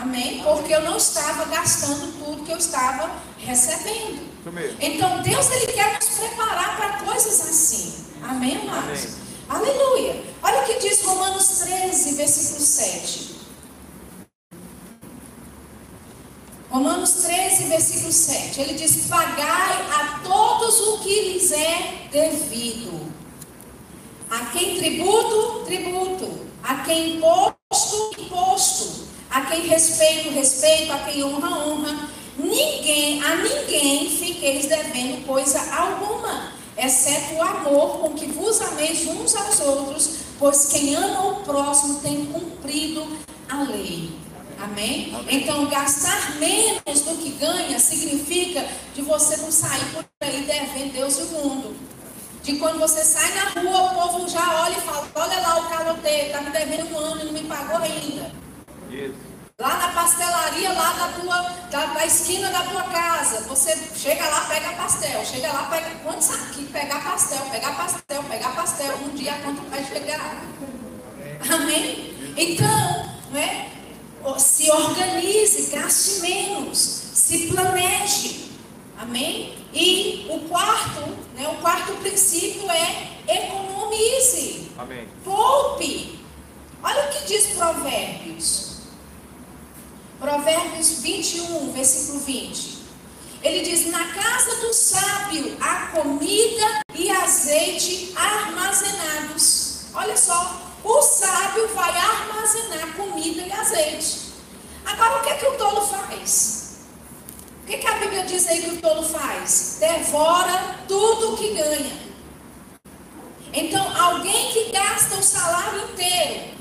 [0.00, 0.42] Amém?
[0.44, 4.24] Porque eu não estava gastando tudo que eu estava recebendo.
[4.78, 8.04] Então Deus ele quer nos preparar para coisas assim.
[8.22, 9.16] Amém, amados?
[9.48, 9.70] Amém.
[9.72, 10.22] Aleluia.
[10.42, 13.35] Olha o que diz Romanos 13, versículo 7.
[16.76, 18.60] Romanos 13, versículo 7.
[18.60, 23.00] Ele diz: Pagai a todos o que lhes é devido.
[24.28, 26.46] A quem tributo, tributo.
[26.62, 32.10] A quem imposto, imposto a quem respeito, respeito, a quem honra, honra.
[32.36, 39.34] Ninguém, a ninguém fiqueis devendo coisa alguma, exceto o amor com que vos ameis uns
[39.34, 43.06] aos outros, pois quem ama o próximo tem cumprido
[43.48, 44.25] a lei.
[44.58, 45.14] Amém?
[45.28, 51.18] Então, gastar menos do que ganha significa de você não sair por aí devendo Deus
[51.18, 51.76] e o mundo.
[52.42, 55.68] De quando você sai na rua, o povo já olha e fala: Olha lá o
[55.68, 58.30] caloteiro, está me devendo um ano e não me pagou ainda.
[59.58, 64.42] Lá na pastelaria, lá da tua, da, da, esquina da tua casa, você chega lá,
[64.42, 69.32] pega pastel, chega lá, pega quantos aqui, pegar pastel, pegar pastel, pegar pastel, um dia
[69.42, 70.44] conta vai chegar.
[71.50, 72.14] Amém?
[72.36, 73.75] Então, né,
[74.38, 78.50] se organize, gaste menos, se planeje.
[78.98, 79.54] Amém?
[79.72, 81.00] E o quarto,
[81.34, 84.72] né, o quarto princípio é economize.
[84.78, 85.06] Amém.
[85.24, 86.18] Poupe.
[86.82, 88.76] Olha o que diz Provérbios.
[90.18, 92.78] Provérbios 21, versículo 20.
[93.42, 99.86] Ele diz: Na casa do sábio há comida e azeite armazenados.
[99.94, 104.32] Olha só, o sábio vai armazenar comida e azeite.
[104.84, 106.76] Agora, o que é que o tolo faz?
[107.62, 109.78] O que, é que a Bíblia diz aí que o tolo faz?
[109.80, 112.06] Devora tudo que ganha.
[113.52, 116.56] Então, alguém que gasta o salário inteiro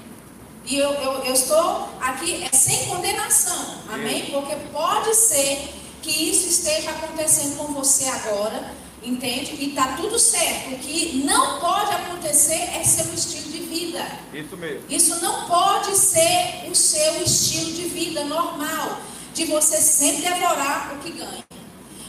[0.66, 4.32] e eu, eu, eu estou aqui é sem condenação, amém?
[4.32, 5.70] Porque pode ser
[6.02, 8.74] que isso esteja acontecendo com você agora,
[9.06, 9.56] entende?
[9.60, 10.76] E está tudo certo.
[10.76, 14.06] O que não pode acontecer é seu estilo de vida.
[14.34, 14.84] Isso mesmo.
[14.90, 19.00] Isso não pode ser o seu estilo de vida normal,
[19.34, 21.46] de você sempre devorar o que ganha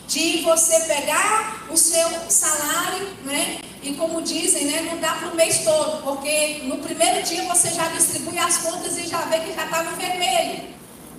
[0.09, 3.59] de você pegar o seu salário, né?
[3.83, 4.83] E como dizem, né?
[4.83, 8.97] Não dá para o mês todo, porque no primeiro dia você já distribui as contas
[8.99, 10.65] e já vê que já está no vermelho.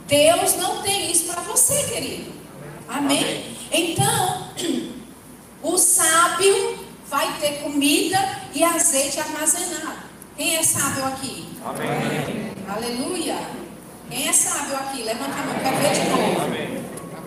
[0.08, 2.32] Deus não tem isso para você, querido.
[2.88, 3.20] Amém?
[3.20, 3.58] Amém?
[3.72, 4.48] Então,
[5.64, 6.78] o sábio
[7.10, 8.18] vai ter comida
[8.54, 10.08] e azeite armazenado.
[10.36, 11.50] Quem é sábio aqui?
[11.66, 12.52] Amém.
[12.68, 13.38] Aleluia.
[14.10, 15.04] Quem é sábio aqui?
[15.04, 16.42] Levanta a mão, quero ver de novo.
[16.42, 16.84] Amém.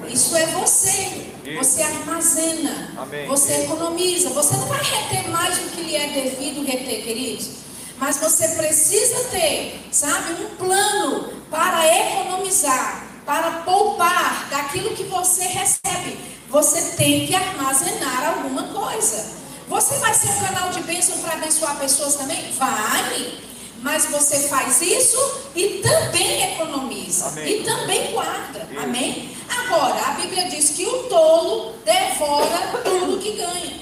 [0.09, 1.31] Isso é você.
[1.59, 2.93] Você armazena.
[2.97, 3.27] Amém.
[3.27, 4.31] Você economiza.
[4.31, 7.51] Você não vai reter mais do que lhe é devido reter, queridos.
[7.99, 16.17] Mas você precisa ter, sabe, um plano para economizar, para poupar daquilo que você recebe.
[16.51, 19.39] Você tem que armazenar alguma coisa.
[19.69, 22.51] Você vai ser um canal de bênção para abençoar pessoas também?
[22.53, 23.39] Vai.
[23.81, 25.17] Mas você faz isso
[25.55, 27.29] e também economiza.
[27.29, 27.61] Amém.
[27.61, 28.69] E também guarda.
[28.83, 29.37] Amém?
[29.49, 33.81] Agora, a Bíblia diz que o tolo devora tudo que ganha.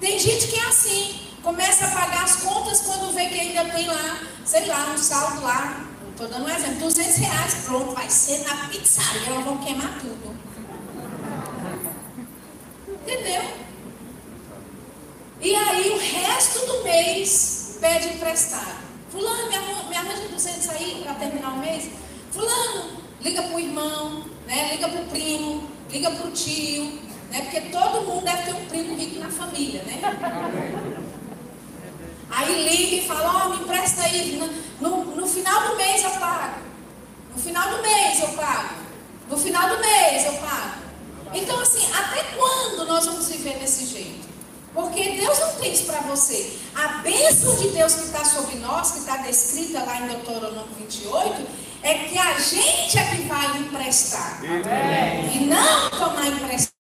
[0.00, 1.20] Tem gente que é assim.
[1.42, 5.42] Começa a pagar as contas quando vê que ainda tem lá, sei lá, um saldo
[5.42, 5.84] lá.
[6.10, 7.54] Estou dando um exemplo, 200 reais.
[7.66, 9.28] Pronto, vai ser na pizzaria.
[9.28, 10.33] Elas vão queimar tudo.
[13.04, 13.42] Entendeu?
[15.42, 18.82] E aí o resto do mês pede emprestado.
[19.10, 19.46] Fulano,
[19.90, 21.90] me arranja 200 aí para terminar o mês.
[22.32, 24.70] Fulano, liga para o irmão, né?
[24.72, 26.98] liga para o primo, liga para o tio.
[27.30, 27.42] Né?
[27.42, 30.00] Porque todo mundo deve ter um primo rico na família, né?
[32.30, 34.40] Aí liga e fala, ó, oh, me empresta aí.
[34.80, 36.60] No, no final do mês eu pago.
[37.36, 38.74] No final do mês eu pago.
[39.28, 40.83] No final do mês eu pago.
[41.34, 44.34] Então, assim, até quando nós vamos viver desse jeito?
[44.72, 46.58] Porque Deus não tem isso para você.
[46.74, 51.46] A bênção de Deus que está sobre nós, que está descrita lá em Deuteronômio 28,
[51.82, 54.40] é que a gente é que vai emprestar.
[54.40, 55.36] Amém.
[55.36, 56.74] E não tomar emprestado.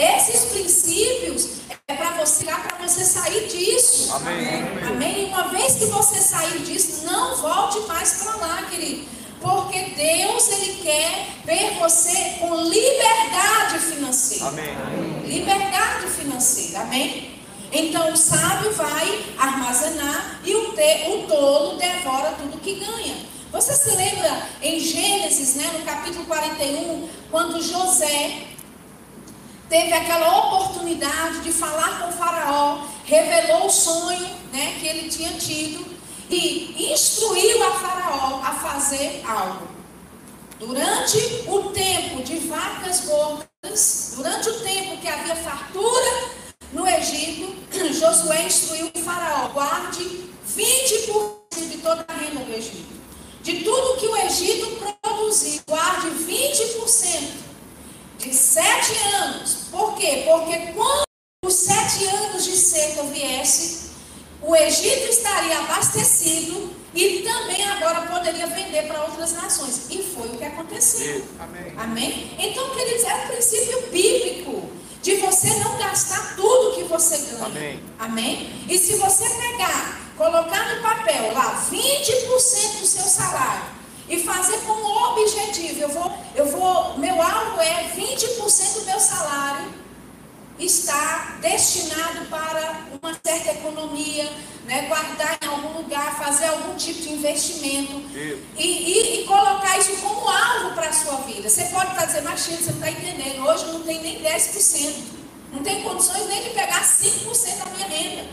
[0.00, 1.48] Esses princípios
[1.88, 4.12] é para você para você sair disso.
[4.14, 4.62] Amém.
[4.88, 5.22] Amém.
[5.22, 9.08] E uma vez que você sair disso, não volte mais para lá, querido.
[9.40, 14.46] Porque Deus ele quer ver você com liberdade financeira.
[14.46, 14.74] Amém.
[15.24, 16.80] Liberdade financeira.
[16.80, 17.36] Amém.
[17.72, 23.16] Então o sábio vai armazenar e o, te, o tolo devora tudo que ganha.
[23.52, 28.42] Você se lembra em Gênesis, né, no capítulo 41, quando José
[29.68, 35.32] teve aquela oportunidade de falar com o faraó, revelou o sonho né, que ele tinha
[35.34, 35.95] tido
[36.30, 39.68] e instruiu a faraó a fazer algo.
[40.58, 46.30] Durante o tempo de vacas gordas, durante o tempo que havia fartura
[46.72, 47.54] no Egito,
[47.92, 52.96] Josué instruiu o faraó, guarde 20% de toda a renda do Egito.
[53.42, 54.66] De tudo que o Egito
[55.00, 57.46] produziu, guarde 20%
[58.18, 59.68] de sete anos.
[59.70, 60.24] Por quê?
[60.26, 61.04] Porque quando
[61.44, 63.85] os sete anos de seca viesse,
[64.42, 69.86] o Egito estaria abastecido e também agora poderia vender para outras nações.
[69.90, 71.24] E foi o que aconteceu.
[71.38, 71.72] Amém.
[71.76, 72.36] Amém?
[72.38, 74.70] Então, queridos, é um princípio bíblico
[75.02, 77.46] de você não gastar tudo que você ganha.
[77.46, 77.80] Amém.
[77.98, 78.64] Amém?
[78.68, 83.76] E se você pegar, colocar no papel lá 20% do seu salário
[84.08, 89.85] e fazer como objetivo, eu vou, eu vou, meu alvo é 20% do meu salário
[90.58, 94.30] está destinado para uma certa economia,
[94.64, 99.96] né, guardar em algum lugar, fazer algum tipo de investimento e, e, e, colocar isso
[99.98, 101.48] como alvo para a sua vida.
[101.48, 104.94] Você pode dizendo, mas você não está entendendo, hoje não tem nem 10%,
[105.52, 108.24] não tem condições nem de pegar 5% da minha renda.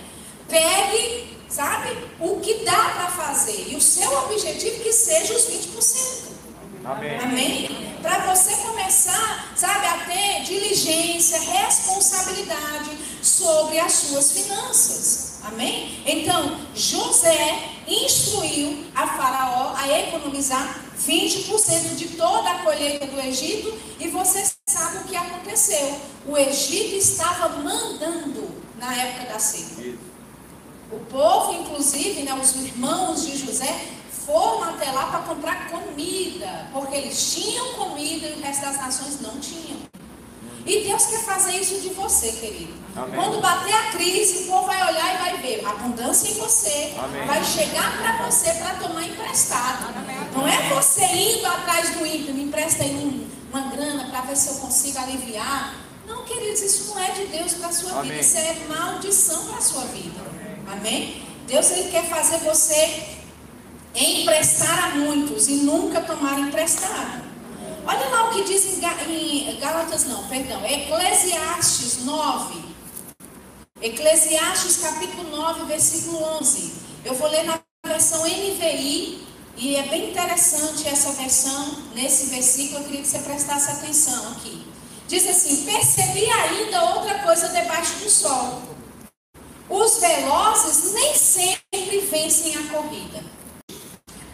[0.48, 1.96] Pegue Sabe?
[2.20, 3.68] O que dá para fazer.
[3.70, 6.33] E o seu objetivo que seja os 20%.
[6.86, 7.20] Amém.
[7.20, 7.94] Amém?
[8.02, 12.92] Para você começar, sabe, a ter diligência, responsabilidade
[13.22, 15.40] sobre as suas finanças.
[15.44, 16.02] Amém?
[16.06, 23.78] Então, José instruiu a Faraó a economizar 20% de toda a colheita do Egito.
[24.00, 26.00] E você sabe o que aconteceu.
[26.26, 29.98] O Egito estava mandando na época da seca.
[30.92, 33.88] O povo, inclusive, né, os irmãos de José,
[34.26, 39.22] foram até lá para comprar comida, porque eles tinham comida e o resto das nações
[39.22, 39.82] não tinham.
[40.66, 42.74] E Deus quer fazer isso de você, querido.
[42.96, 43.16] Amém.
[43.16, 46.94] Quando bater a crise, o povo vai olhar e vai ver abundância em você.
[46.98, 47.26] Amém.
[47.26, 49.94] Vai chegar para você para tomar emprestado.
[49.98, 50.16] Amém.
[50.34, 54.50] Não é você indo atrás do ímpio, me empresta aí uma grana para ver se
[54.50, 55.76] eu consigo aliviar.
[56.08, 58.16] Não, queridos, isso não é de Deus para a sua vida.
[58.16, 60.22] Isso é maldição para a sua vida.
[60.72, 61.24] Amém?
[61.46, 63.23] Deus ele quer fazer você
[63.96, 67.24] emprestar a muitos e nunca tomar emprestado.
[67.86, 72.64] Olha lá o que diz em, Gálatas, não, perdão, Eclesiastes 9.
[73.82, 76.74] Eclesiastes capítulo 9, versículo 11.
[77.04, 79.28] Eu vou ler na versão NVI
[79.58, 84.66] e é bem interessante essa versão, nesse versículo, eu queria que você prestasse atenção aqui.
[85.08, 88.74] Diz assim: Percebi ainda outra coisa debaixo do sol
[89.70, 93.24] os velozes nem sempre vencem a corrida,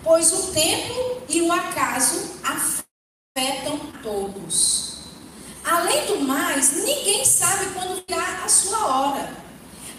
[0.10, 5.02] pois o tempo e o acaso afetam todos.
[5.64, 9.32] Além do mais, ninguém sabe quando virá a sua hora.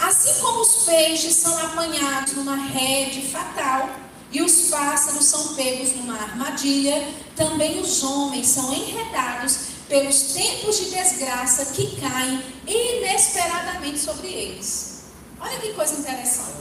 [0.00, 3.88] Assim como os peixes são apanhados numa rede fatal
[4.32, 7.06] e os pássaros são pegos numa armadilha,
[7.36, 9.58] também os homens são enredados
[9.88, 15.04] pelos tempos de desgraça que caem inesperadamente sobre eles.
[15.38, 16.59] Olha que coisa interessante.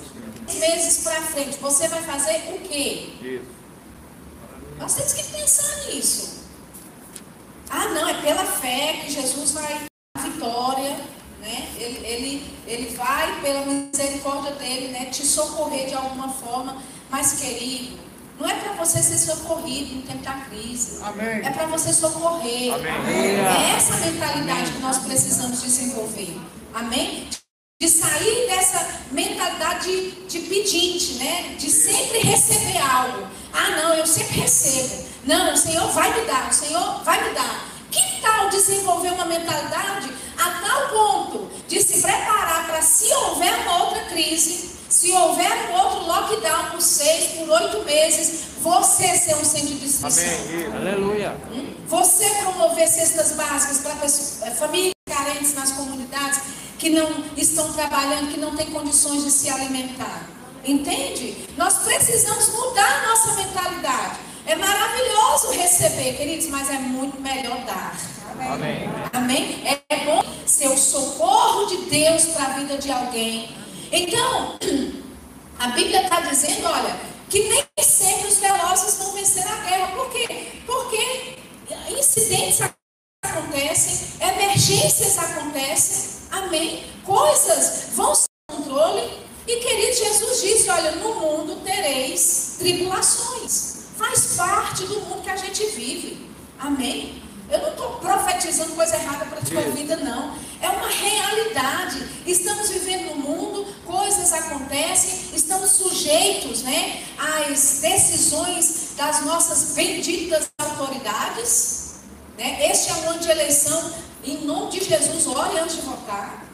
[0.58, 3.10] Meses para frente, você vai fazer o quê?
[3.22, 3.60] Isso.
[4.78, 6.40] Nós temos que pensar nisso.
[7.70, 9.86] Ah, não, é pela fé que Jesus vai
[10.18, 10.98] dar vitória,
[11.40, 11.70] né?
[11.78, 16.82] Ele, ele, ele vai, pela misericórdia dele, né, te socorrer de alguma forma.
[17.10, 18.00] Mas, querido,
[18.40, 21.00] não é para você ser socorrido no tempo da crise.
[21.04, 21.46] Amém.
[21.46, 22.74] É para você socorrer.
[22.74, 23.36] Amém.
[23.36, 24.74] É essa mentalidade Amém.
[24.74, 26.40] que nós precisamos desenvolver.
[26.74, 27.28] Amém?
[27.82, 31.56] De sair dessa mentalidade de, de pedinte, né?
[31.58, 33.26] De sempre receber algo.
[33.54, 35.06] Ah, não, eu sempre recebo.
[35.24, 37.70] Não, o Senhor vai me dar, o Senhor vai me dar.
[37.90, 43.86] Que tal desenvolver uma mentalidade a tal ponto de se preparar para se houver uma
[43.86, 49.46] outra crise, se houver um outro lockdown por seis, por oito meses, você ser um
[49.46, 50.34] centro de distribuição.
[50.50, 50.76] Amém.
[50.76, 51.38] Aleluia.
[51.50, 51.74] Hum?
[51.88, 58.40] Você promover cestas básicas para é, famílias carentes nas comunidades que não estão trabalhando, que
[58.40, 60.28] não têm condições de se alimentar.
[60.66, 61.46] Entende?
[61.58, 64.20] Nós precisamos mudar a nossa mentalidade.
[64.46, 67.96] É maravilhoso receber, queridos, mas é muito melhor dar.
[68.40, 68.90] Amém.
[69.14, 69.64] Amém?
[69.90, 73.56] É bom ser o socorro de Deus para a vida de alguém.
[73.92, 74.58] Então,
[75.60, 76.96] a Bíblia está dizendo, olha,
[77.30, 79.88] que nem sempre os velozes vão vencer a guerra.
[79.88, 80.48] Por quê?
[80.66, 81.38] Porque
[81.92, 82.62] incidentes
[83.60, 86.86] acontecem, emergências acontecem, amém?
[87.06, 89.20] Coisas vão sem controle.
[89.48, 93.80] E querido, Jesus disse: Olha, no mundo tereis tribulações.
[93.98, 96.30] Faz parte do mundo que a gente vive.
[96.58, 97.22] Amém?
[97.50, 100.36] Eu não estou profetizando coisa errada para a tua vida, não.
[100.62, 102.08] É uma realidade.
[102.26, 111.89] Estamos vivendo no mundo, coisas acontecem, estamos sujeitos né, às decisões das nossas benditas autoridades.
[112.40, 112.72] Né?
[112.72, 113.94] Este é um ano de eleição.
[114.24, 116.46] Em nome de Jesus, ore antes de votar.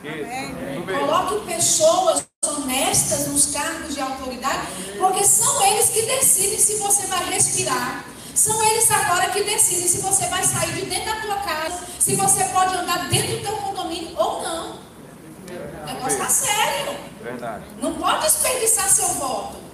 [1.00, 4.68] Coloque pessoas honestas nos cargos de autoridade,
[5.00, 8.06] porque são eles que decidem se você vai respirar
[8.36, 12.16] são eles agora que decidem se você vai sair de dentro da tua casa, se
[12.16, 14.72] você pode andar dentro do teu condomínio ou não.
[14.74, 16.98] O negócio está sério.
[17.24, 17.64] Verdade.
[17.82, 19.65] Não pode desperdiçar seu voto.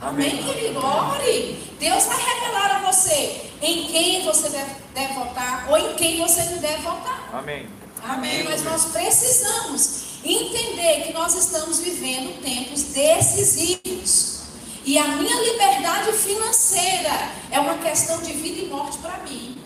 [0.00, 0.78] Amém, querido?
[0.78, 1.72] Ore.
[1.78, 6.42] Deus vai revelar a você em quem você deve, deve votar ou em quem você
[6.44, 7.28] não deve votar.
[7.32, 7.68] Amém.
[8.02, 8.44] Amém.
[8.44, 14.36] Mas nós precisamos entender que nós estamos vivendo tempos decisivos.
[14.84, 19.60] E a minha liberdade financeira é uma questão de vida e morte para mim.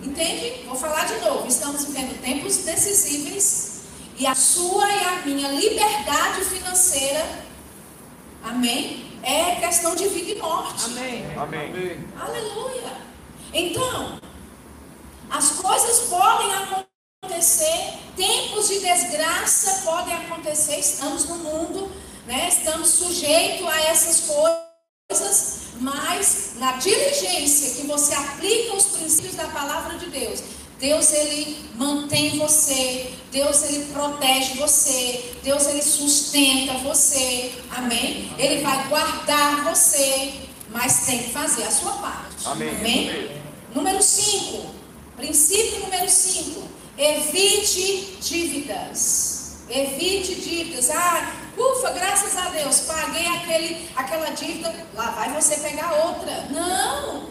[0.00, 0.64] Entende?
[0.66, 1.48] Vou falar de novo.
[1.48, 3.80] Estamos vivendo tempos decisíveis
[4.18, 7.24] e a sua e a minha liberdade financeira,
[8.44, 9.18] amém?
[9.22, 10.84] É questão de vida e morte.
[10.84, 11.24] Amém.
[11.36, 12.04] Amém.
[12.20, 12.92] Aleluia.
[13.52, 14.20] Então,
[15.30, 21.90] as coisas podem acontecer, tempos de desgraça podem acontecer, estamos no mundo
[22.26, 22.48] né?
[22.48, 29.98] Estamos sujeitos a essas coisas, mas na diligência que você aplica os princípios da palavra
[29.98, 30.42] de Deus,
[30.78, 38.30] Deus ele mantém você, Deus ele protege você, Deus ele sustenta você, amém?
[38.38, 40.34] Ele vai guardar você,
[40.70, 42.68] mas tem que fazer a sua parte, amém?
[42.68, 43.30] amém?
[43.74, 44.66] Número 5,
[45.16, 46.62] princípio número 5,
[46.96, 49.64] evite dívidas.
[49.68, 50.90] Evite dívidas.
[50.90, 54.72] Ah, ufa, graças a Deus, paguei aquele, aquela dívida.
[54.94, 56.46] Lá vai você pegar outra.
[56.50, 57.30] Não.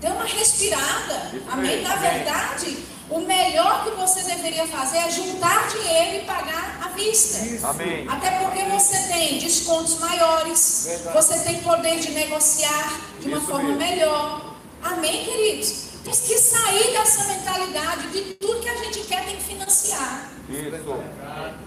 [0.00, 1.32] Dê uma respirada.
[1.50, 1.82] Amém?
[1.82, 2.78] Na verdade,
[3.10, 7.38] o melhor que você deveria fazer é juntar dinheiro e pagar à vista.
[7.68, 8.06] Amém.
[8.08, 10.84] Até porque você tem descontos maiores.
[10.86, 11.16] Verdade.
[11.16, 13.78] Você tem poder de negociar de uma Isso forma mesmo.
[13.78, 14.54] melhor.
[14.82, 15.90] Amém, queridos?
[16.04, 20.30] Temos que sair dessa mentalidade de tudo que a gente quer tem que financiar.
[20.48, 21.02] Isso.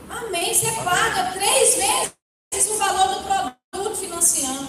[0.10, 0.54] Amém.
[0.54, 3.24] Você paga três vezes o valor do
[3.72, 4.68] produto financiando.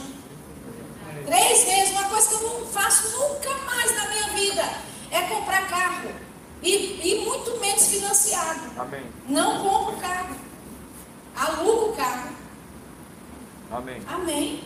[1.24, 1.90] Três vezes.
[1.92, 4.62] Uma coisa que eu não faço nunca mais na minha vida
[5.12, 6.33] é comprar carro.
[6.64, 8.70] E, e muito menos financiado.
[8.78, 9.02] Amém.
[9.28, 10.34] Não compro carro.
[11.36, 12.30] Alugo carro.
[13.70, 14.02] Amém.
[14.08, 14.64] Amém.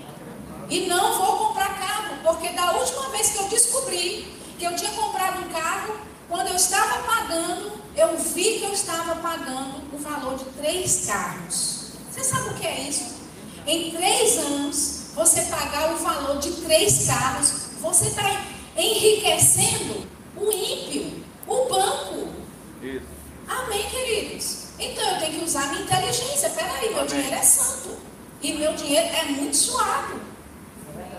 [0.70, 4.92] E não vou comprar carro, porque da última vez que eu descobri que eu tinha
[4.92, 5.96] comprado um carro,
[6.28, 11.92] quando eu estava pagando, eu vi que eu estava pagando o valor de três carros.
[12.11, 13.16] Você sabe o que é isso?
[13.66, 18.22] Em três anos, você pagar o valor de três carros, você está
[18.76, 22.28] enriquecendo o ímpio, o banco.
[22.82, 23.07] Isso.
[23.49, 24.66] Amém, queridos?
[24.78, 26.51] Então eu tenho que usar minha inteligência.
[26.51, 27.96] Peraí, meu dinheiro é santo.
[28.40, 30.20] E meu dinheiro é muito suado.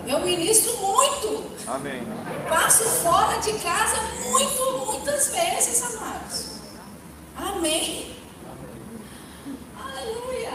[0.07, 1.43] Eu ministro muito.
[1.67, 2.01] Amém.
[2.47, 6.45] Passo fora de casa muito, muitas vezes, amados.
[7.35, 8.15] Amém.
[9.77, 10.53] Aleluia.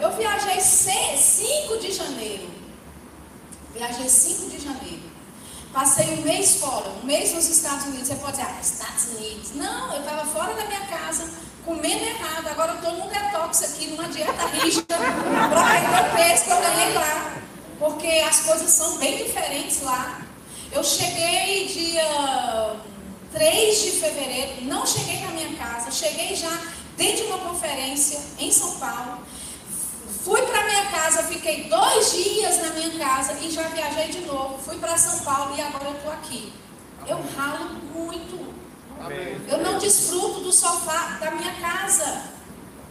[0.00, 2.50] Eu viajei 5 de janeiro.
[3.74, 5.09] Viajei 5 de janeiro.
[5.72, 8.08] Passei um mês fora, um mês nos Estados Unidos.
[8.08, 9.54] Você pode dizer, ah, Estados Unidos.
[9.54, 11.30] Não, eu estava fora da minha casa,
[11.64, 12.48] comendo errado.
[12.48, 17.34] Agora eu estou num detox aqui, numa dieta rígida, para perder peso ganhei lá.
[17.78, 20.22] Porque as coisas são bem diferentes lá.
[20.72, 22.76] Eu cheguei dia
[23.32, 26.50] 3 de fevereiro, não cheguei na minha casa, cheguei já
[26.96, 29.18] dentro de uma conferência em São Paulo.
[30.22, 34.58] Fui para minha casa, fiquei dois dias na minha casa e já viajei de novo.
[34.58, 36.52] Fui para São Paulo e agora eu estou aqui.
[37.06, 38.54] Eu ralo muito.
[39.02, 39.40] Amém.
[39.48, 42.22] Eu não desfruto do sofá da minha casa.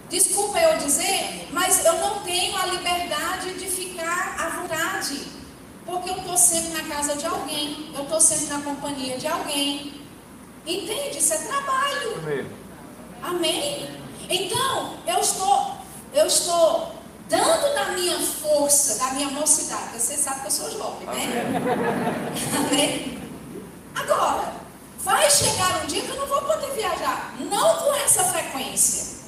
[0.10, 5.22] Desculpa eu dizer, mas eu não tenho a liberdade de ficar à vontade.
[5.86, 7.92] Porque eu estou sempre na casa de alguém.
[7.94, 10.02] Eu estou sempre na companhia de alguém.
[10.66, 11.20] Entende?
[11.20, 12.16] Isso é trabalho.
[12.24, 12.48] Amém.
[13.22, 13.90] Amém?
[14.28, 15.78] Então, eu estou,
[16.14, 16.99] eu estou
[17.30, 20.00] dando da minha força, da minha mocidade.
[20.00, 21.44] Você sabe que eu sou jovem, né?
[22.58, 23.20] Amém?
[23.96, 24.54] Agora,
[25.00, 27.36] vai chegar um dia que eu não vou poder viajar.
[27.40, 29.20] Não com essa frequência.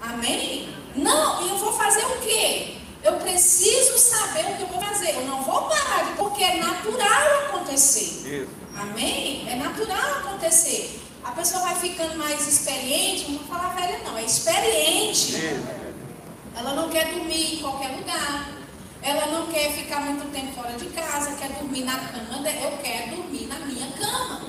[0.00, 0.74] Amém?
[0.94, 2.76] Não, e eu vou fazer o quê?
[3.02, 5.16] Eu preciso saber o que eu vou fazer.
[5.16, 8.42] Eu não vou parar, porque é natural acontecer.
[8.42, 8.48] Isso.
[8.76, 9.46] Amém?
[9.50, 11.00] É natural acontecer.
[11.24, 15.29] A pessoa vai ficando mais experiente, não vou falar velha não, é experiente.
[16.60, 18.48] Ela não quer dormir em qualquer lugar.
[19.02, 22.42] Ela não quer ficar muito tempo fora de casa, quer dormir na cama.
[22.42, 24.40] de- Eu quero dormir na minha cama.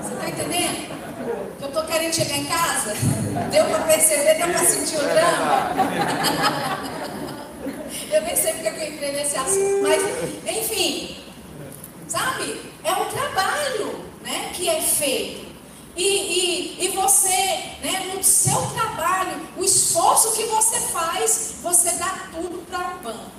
[0.00, 0.96] Você está entendendo?
[1.60, 2.94] Eu estou querendo chegar em casa.
[3.50, 5.72] Deu para perceber, deu para sentir o drama.
[8.12, 9.82] Eu nem sei porque que eu entrei nesse assunto.
[9.82, 11.16] Mas, enfim,
[12.06, 12.60] sabe?
[12.84, 15.47] É um trabalho né, que é feito.
[15.98, 17.28] E, e, e você,
[17.82, 23.30] né, no seu trabalho, o esforço que você faz, você dá tudo para o banco.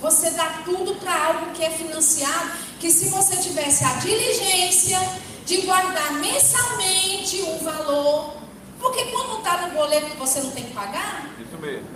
[0.00, 4.98] Você dá tudo para algo que é financiado, que se você tivesse a diligência
[5.44, 8.34] de guardar mensalmente um valor,
[8.80, 11.86] porque quando está no boleto que você não tem que pagar, Isso mesmo.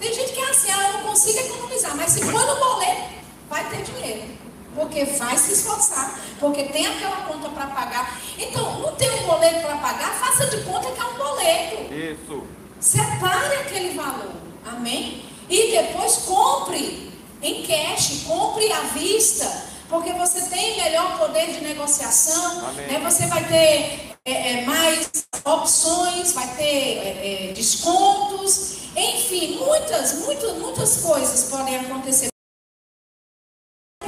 [0.00, 3.10] tem gente que é assim, ela não consigo economizar, mas se for no boleto,
[3.50, 4.47] vai ter dinheiro.
[4.78, 8.16] Porque vai se esforçar, porque tem aquela conta para pagar.
[8.38, 11.92] Então, não tem um boleto para pagar, faça de conta que é um boleto.
[11.92, 12.46] Isso.
[12.78, 14.30] Separe aquele valor.
[14.64, 15.24] Amém?
[15.50, 17.12] E depois compre
[17.42, 22.86] em cash, compre à vista, porque você tem melhor poder de negociação, Amém.
[22.86, 23.00] né?
[23.02, 25.10] você vai ter é, é, mais
[25.44, 32.28] opções, vai ter é, é, descontos, enfim, muitas, muitas, muitas coisas podem acontecer.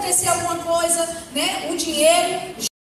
[0.01, 1.69] Acontecer alguma coisa, né?
[1.71, 2.55] O dinheiro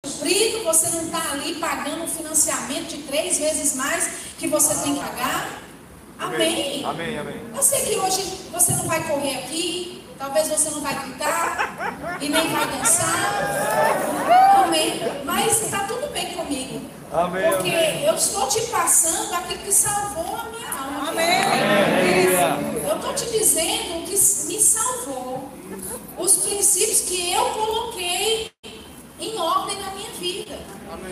[0.05, 4.95] suprido, você não está ali pagando um financiamento de três vezes mais que você tem
[4.95, 5.63] que pagar.
[6.19, 6.85] Amém.
[6.85, 7.43] Amém, amém.
[7.57, 8.21] Eu sei que hoje
[8.53, 14.63] você não vai correr aqui, talvez você não vai gritar e nem vai dançar.
[14.63, 15.01] Amém.
[15.25, 16.83] Mas está tudo bem comigo.
[17.11, 18.05] Amém, Porque amém.
[18.05, 21.09] eu estou te passando aquilo que salvou a minha alma.
[21.09, 22.59] Aleluia.
[22.87, 25.60] Eu estou te dizendo o que me salvou.
[26.19, 28.51] Os princípios que eu coloquei
[29.21, 30.59] em ordem na minha vida.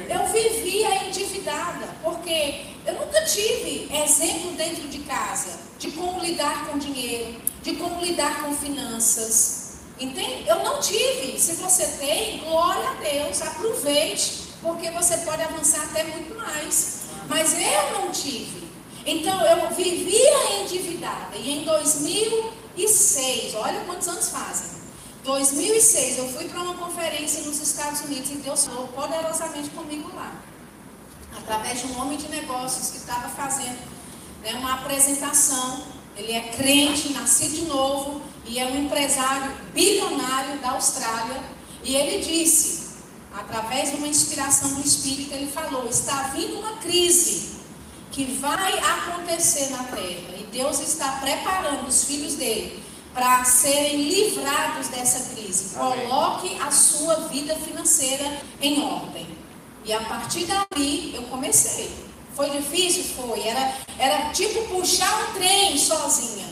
[0.09, 6.79] Eu vivia endividada, porque eu nunca tive exemplo dentro de casa de como lidar com
[6.79, 9.79] dinheiro, de como lidar com finanças.
[10.01, 10.49] Entende?
[10.49, 11.39] Eu não tive.
[11.39, 17.03] Se você tem, glória a Deus, aproveite, porque você pode avançar até muito mais.
[17.29, 18.67] Mas eu não tive.
[19.07, 21.37] Então eu vivia endividada.
[21.37, 21.65] E em
[22.79, 24.79] 2006, olha quantos anos fazem.
[25.25, 30.33] 2006, eu fui para uma conferência nos Estados Unidos e Deus falou poderosamente comigo lá.
[31.37, 33.79] Através de um homem de negócios que estava fazendo
[34.43, 35.83] né, uma apresentação.
[36.17, 41.43] Ele é crente, nascido de novo e é um empresário bilionário da Austrália.
[41.83, 42.91] E ele disse,
[43.33, 47.48] através de uma inspiração do Espírito, ele falou: está vindo uma crise
[48.19, 52.83] que vai acontecer na terra e Deus está preparando os filhos dele
[53.15, 55.77] para serem livrados dessa crise.
[55.77, 56.09] Amém.
[56.09, 58.25] Coloque a sua vida financeira
[58.61, 59.25] em ordem.
[59.85, 61.95] E a partir dali eu comecei.
[62.35, 63.05] Foi difícil?
[63.05, 63.41] Foi.
[63.47, 66.47] Era, era tipo puxar um trem sozinha.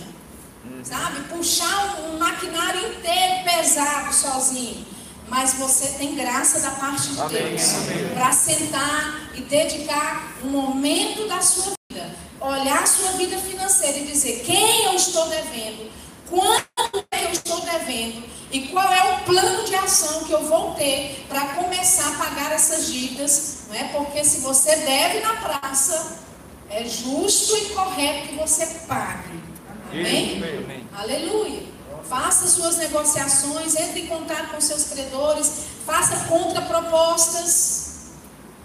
[0.84, 1.20] Sabe?
[1.24, 4.86] Puxar um, um maquinário inteiro pesado sozinho.
[5.28, 7.72] Mas você tem graça da parte de Amém, Deus
[8.14, 12.10] para sentar e dedicar um momento da sua vida.
[12.40, 15.90] olhar a sua vida financeira e dizer quem eu estou devendo,
[16.28, 20.46] quanto é que eu estou devendo e qual é o plano de ação que eu
[20.46, 23.84] vou ter para começar a pagar essas dívidas, não é?
[23.84, 26.18] Porque se você deve na praça,
[26.70, 29.40] é justo e correto que você pague.
[29.90, 30.36] Amém?
[30.36, 30.88] Amém.
[30.92, 31.62] Aleluia.
[32.08, 37.85] Faça suas negociações, entre em contato com seus credores, faça contrapropostas,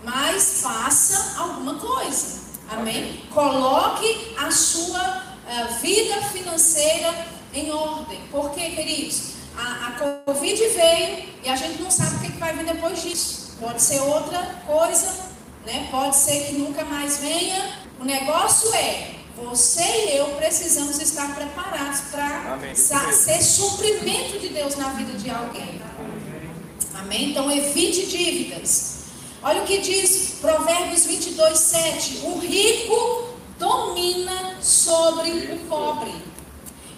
[0.03, 2.41] mas faça alguma coisa.
[2.69, 3.23] Amém?
[3.33, 8.19] Coloque a sua uh, vida financeira em ordem.
[8.31, 9.31] Por quê, queridos?
[9.57, 9.91] A, a
[10.25, 13.57] Covid veio e a gente não sabe o que, que vai vir depois disso.
[13.59, 15.13] Pode ser outra coisa,
[15.65, 15.87] né?
[15.91, 17.77] pode ser que nunca mais venha.
[17.99, 24.89] O negócio é você e eu precisamos estar preparados para ser suprimento de Deus na
[24.89, 25.81] vida de alguém.
[26.95, 27.31] Amém?
[27.31, 29.00] Então evite dívidas.
[29.43, 32.17] Olha o que diz Provérbios 22, 7.
[32.25, 36.13] O rico domina sobre o pobre.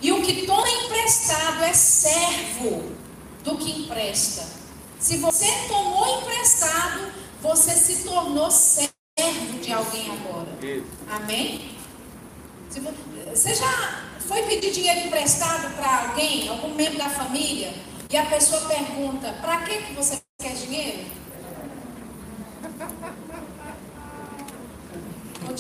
[0.02, 2.92] E o que toma emprestado é servo
[3.46, 4.46] do que empresta.
[5.00, 10.50] Se você tomou emprestado, você se tornou servo de alguém agora.
[11.10, 11.78] Amém?
[13.34, 17.74] Você já foi pedir dinheiro emprestado para alguém, algum membro da família,
[18.10, 21.23] e a pessoa pergunta: para que, que você quer dinheiro?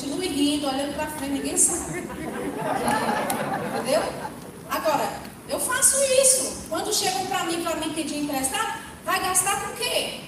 [0.04, 2.00] Continue rindo, olhando para frente, ninguém sabe.
[2.00, 4.04] Entendeu?
[4.70, 5.14] Agora,
[5.48, 6.66] eu faço isso.
[6.68, 10.20] Quando chegam para mim para me pedir emprestado, vai gastar com o quê?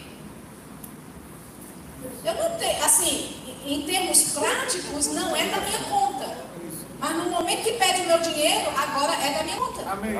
[2.23, 6.37] Eu não tenho, assim, em termos práticos, não é da minha conta.
[6.97, 9.91] Mas no momento que pede o meu dinheiro, agora é da minha conta.
[9.91, 10.13] Amém.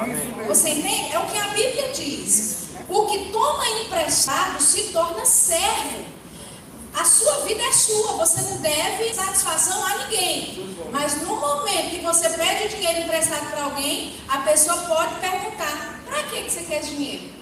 [0.48, 1.14] Você entende?
[1.14, 2.66] É o que a Bíblia diz.
[2.90, 6.04] O que toma emprestado se torna servo.
[6.96, 10.76] A sua vida é sua, você não deve satisfação a ninguém.
[10.92, 16.24] Mas no momento que você pede dinheiro emprestado para alguém, a pessoa pode perguntar: para
[16.24, 17.36] que você quer dinheiro?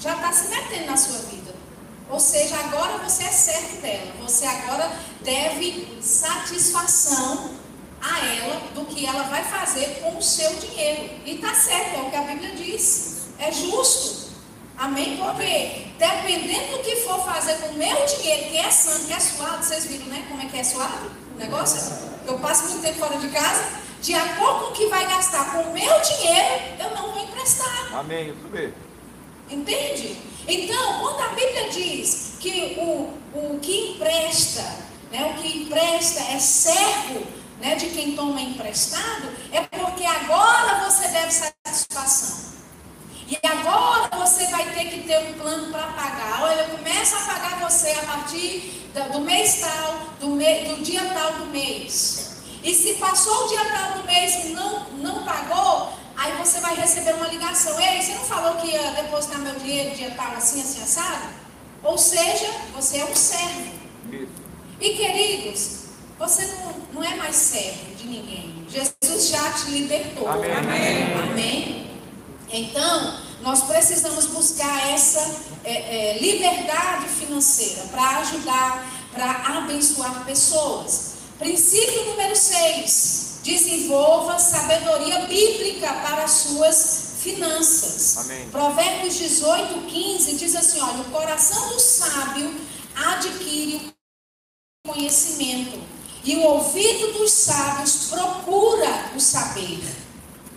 [0.00, 1.54] Já está se metendo na sua vida.
[2.08, 4.12] Ou seja, agora você é servo dela.
[4.22, 4.90] Você agora
[5.22, 7.50] deve satisfação
[8.00, 11.10] a ela do que ela vai fazer com o seu dinheiro.
[11.26, 13.28] E está certo, é o que a Bíblia diz.
[13.38, 14.27] É justo.
[14.78, 15.16] Amém?
[15.16, 19.18] Porque dependendo do que for fazer com o meu dinheiro, que é santo, que é
[19.18, 20.24] suado, vocês viram, né?
[20.28, 21.92] Como é que é suado o negócio?
[22.24, 23.88] Eu passo muito tempo fora de casa.
[24.00, 27.92] De acordo com o que vai gastar com o meu dinheiro, eu não vou emprestar.
[27.92, 28.30] Amém.
[28.30, 28.74] Isso mesmo.
[29.50, 30.16] Entende?
[30.46, 34.62] Então, quando a Bíblia diz que o, o que empresta,
[35.10, 37.26] né, o que empresta é servo
[37.60, 42.57] né, de quem toma emprestado, é porque agora você deve satisfação.
[43.30, 46.42] E agora você vai ter que ter um plano para pagar.
[46.42, 51.34] Olha, começa a pagar você a partir do mês tal, do, me, do dia tal
[51.34, 52.38] do mês.
[52.64, 56.74] E se passou o dia tal do mês e não, não pagou, aí você vai
[56.74, 57.78] receber uma ligação.
[57.78, 61.28] Ei, você não falou que ia depositar meu dinheiro dia tal, assim, assim, assado?
[61.82, 63.78] Ou seja, você é um servo.
[64.80, 68.66] E queridos, você não, não é mais servo de ninguém.
[68.68, 70.28] Jesus já te libertou.
[70.28, 70.52] Amém.
[70.52, 71.14] Amém.
[71.30, 71.87] Amém.
[72.50, 75.20] Então, nós precisamos buscar essa
[75.64, 81.12] é, é, liberdade financeira para ajudar, para abençoar pessoas.
[81.38, 83.40] Princípio número 6.
[83.44, 88.18] Desenvolva sabedoria bíblica para as suas finanças.
[88.18, 88.48] Amém.
[88.50, 92.54] Provérbios 18, 15 diz assim: olha, o coração do sábio
[92.94, 93.92] adquire
[94.86, 95.78] conhecimento
[96.24, 99.80] e o ouvido dos sábios procura o saber.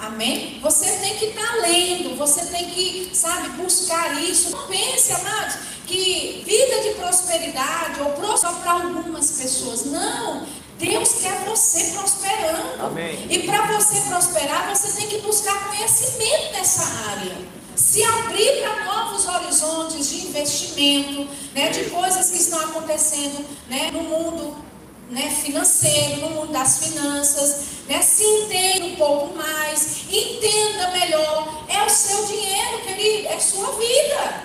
[0.02, 0.60] Amém?
[0.64, 4.50] Você tem que estar tá lendo, você tem que, sabe, buscar isso.
[4.50, 9.86] Não pense, amados, que vida de prosperidade ou só para algumas pessoas.
[9.86, 10.48] Não.
[10.80, 12.84] Deus quer você prosperando.
[12.84, 13.28] Amém.
[13.30, 17.38] E para você prosperar, você tem que buscar conhecimento nessa área.
[17.76, 24.02] Se abrir para novos horizontes de investimento, né, de coisas que estão acontecendo né, no
[24.02, 24.71] mundo
[25.12, 31.66] né, financeiro, no mundo das finanças, né, se entenda um pouco mais, entenda melhor.
[31.68, 34.44] É o seu dinheiro, querido, é sua vida.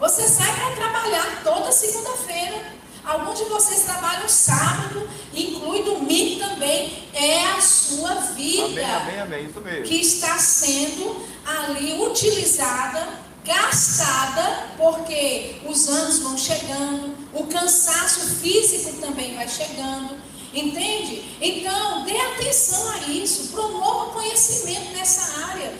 [0.00, 2.80] Você sai para trabalhar toda segunda-feira.
[3.04, 7.08] Alguns de vocês trabalham sábado, inclui domingo também.
[7.14, 9.82] É a sua vida amém, amém, amém.
[9.82, 19.34] Que está sendo ali utilizada gastada, porque os anos vão chegando, o cansaço físico também
[19.34, 20.16] vai chegando,
[20.54, 21.36] entende?
[21.40, 25.72] Então, dê atenção a isso, promova conhecimento nessa área.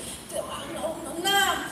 [1.23, 1.71] Na,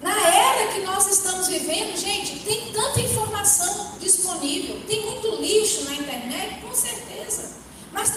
[0.00, 5.94] na era que nós estamos vivendo, gente, tem tanta informação disponível, tem muito lixo na
[5.94, 7.58] internet, com certeza.
[7.92, 8.10] Mas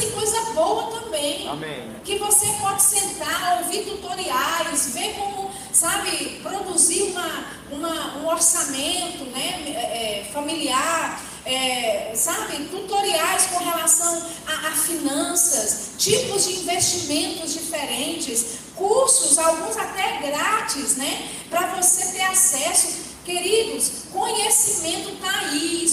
[0.53, 1.47] boa também.
[1.47, 1.95] Amém.
[2.03, 5.50] Que você pode sentar, ouvir tutoriais, ver como,
[5.82, 11.32] sabe, produzir uma, uma, um orçamento né, é, é familiar.
[11.43, 20.19] É, sabe, tutoriais com relação a, a, finanças, tipos de investimentos diferentes, cursos, alguns até
[20.19, 21.32] grátis, né?
[21.49, 23.09] Para você ter acesso.
[23.25, 25.86] Queridos, conhecimento está aí,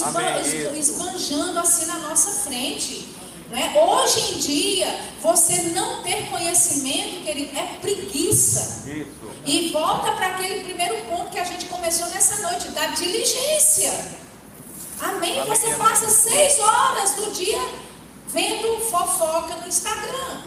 [0.78, 3.08] esbanjando assim na nossa frente.
[3.50, 3.72] Né?
[3.74, 8.86] Hoje em dia, você não ter conhecimento, querido, é preguiça.
[8.88, 9.08] Isso.
[9.46, 13.90] E volta para aquele primeiro ponto que a gente começou nessa noite, da diligência.
[15.00, 15.40] Amém?
[15.40, 15.48] Amém.
[15.48, 17.60] Você passa seis horas do dia
[18.28, 20.42] vendo fofoca no Instagram.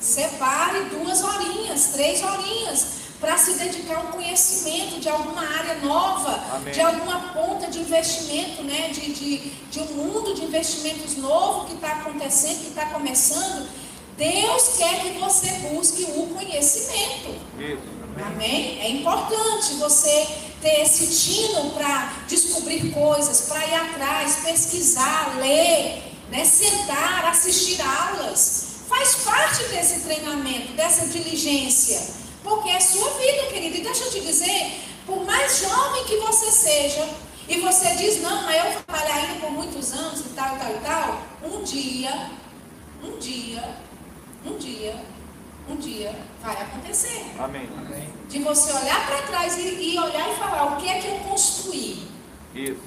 [0.00, 6.44] Separe duas horinhas, três horinhas para se dedicar a um conhecimento de alguma área nova,
[6.56, 6.74] Amém.
[6.74, 8.90] de alguma ponta de investimento, né?
[8.90, 9.38] de, de,
[9.70, 13.66] de um mundo de investimentos novo que está acontecendo, que está começando.
[14.18, 17.34] Deus quer que você busque o conhecimento.
[17.58, 17.94] Isso.
[18.26, 18.78] Amém?
[18.80, 20.28] É importante você
[20.60, 26.44] ter esse tino para descobrir coisas, para ir atrás, pesquisar, ler, né?
[26.44, 28.66] sentar, assistir aulas.
[28.86, 32.23] Faz parte desse treinamento, dessa diligência.
[32.44, 33.78] Porque é sua vida, querido.
[33.78, 37.08] E deixa eu te dizer, por mais jovem que você seja,
[37.48, 40.70] e você diz, não, mas eu vou trabalhar ainda por muitos anos e tal, tal
[40.70, 42.30] e tal, um dia,
[43.02, 43.76] um dia,
[44.44, 45.04] um dia,
[45.68, 47.34] um dia vai acontecer.
[47.38, 47.68] Amém.
[48.28, 51.18] De você olhar para trás e, e, olhar e falar, o que é que eu
[51.20, 52.06] construí?
[52.54, 52.80] Isso.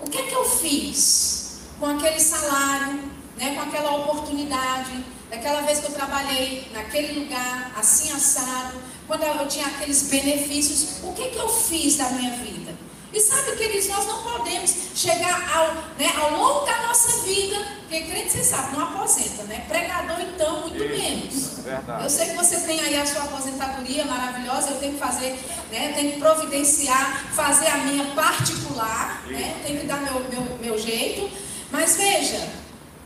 [0.00, 3.02] O que é que eu fiz com aquele salário,
[3.36, 5.04] né, com aquela oportunidade?
[5.30, 11.12] Daquela vez que eu trabalhei naquele lugar, assim assado, quando eu tinha aqueles benefícios, o
[11.12, 12.74] que, que eu fiz da minha vida?
[13.12, 18.02] E sabe, queridos, nós não podemos chegar ao, né, ao longo da nossa vida, porque
[18.02, 19.64] crente, você sabe, não aposenta, né?
[19.66, 21.58] Pregador, então, muito Isso, menos.
[21.64, 22.04] Verdade.
[22.04, 25.38] Eu sei que você tem aí a sua aposentadoria maravilhosa, eu tenho que fazer,
[25.72, 29.56] né, tenho que providenciar, fazer a minha particular, né?
[29.64, 31.30] Tenho que dar meu, meu, meu jeito.
[31.70, 32.46] Mas veja,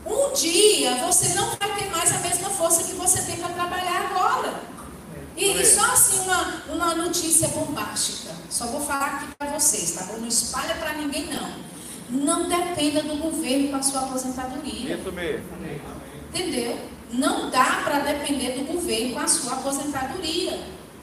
[0.06, 4.10] um dia você não vai ter mais a mesma força que você tem para trabalhar
[4.10, 4.60] agora.
[5.36, 8.32] E, e, só assim uma, uma notícia bombástica.
[8.50, 10.18] Só vou falar aqui para vocês, tá bom?
[10.18, 11.72] Não espalha para ninguém não.
[12.10, 14.96] Não dependa do governo para a sua aposentadoria.
[14.96, 15.46] Isso mesmo.
[16.28, 16.78] Entendeu?
[17.10, 20.60] Não dá para depender do governo com a sua aposentadoria.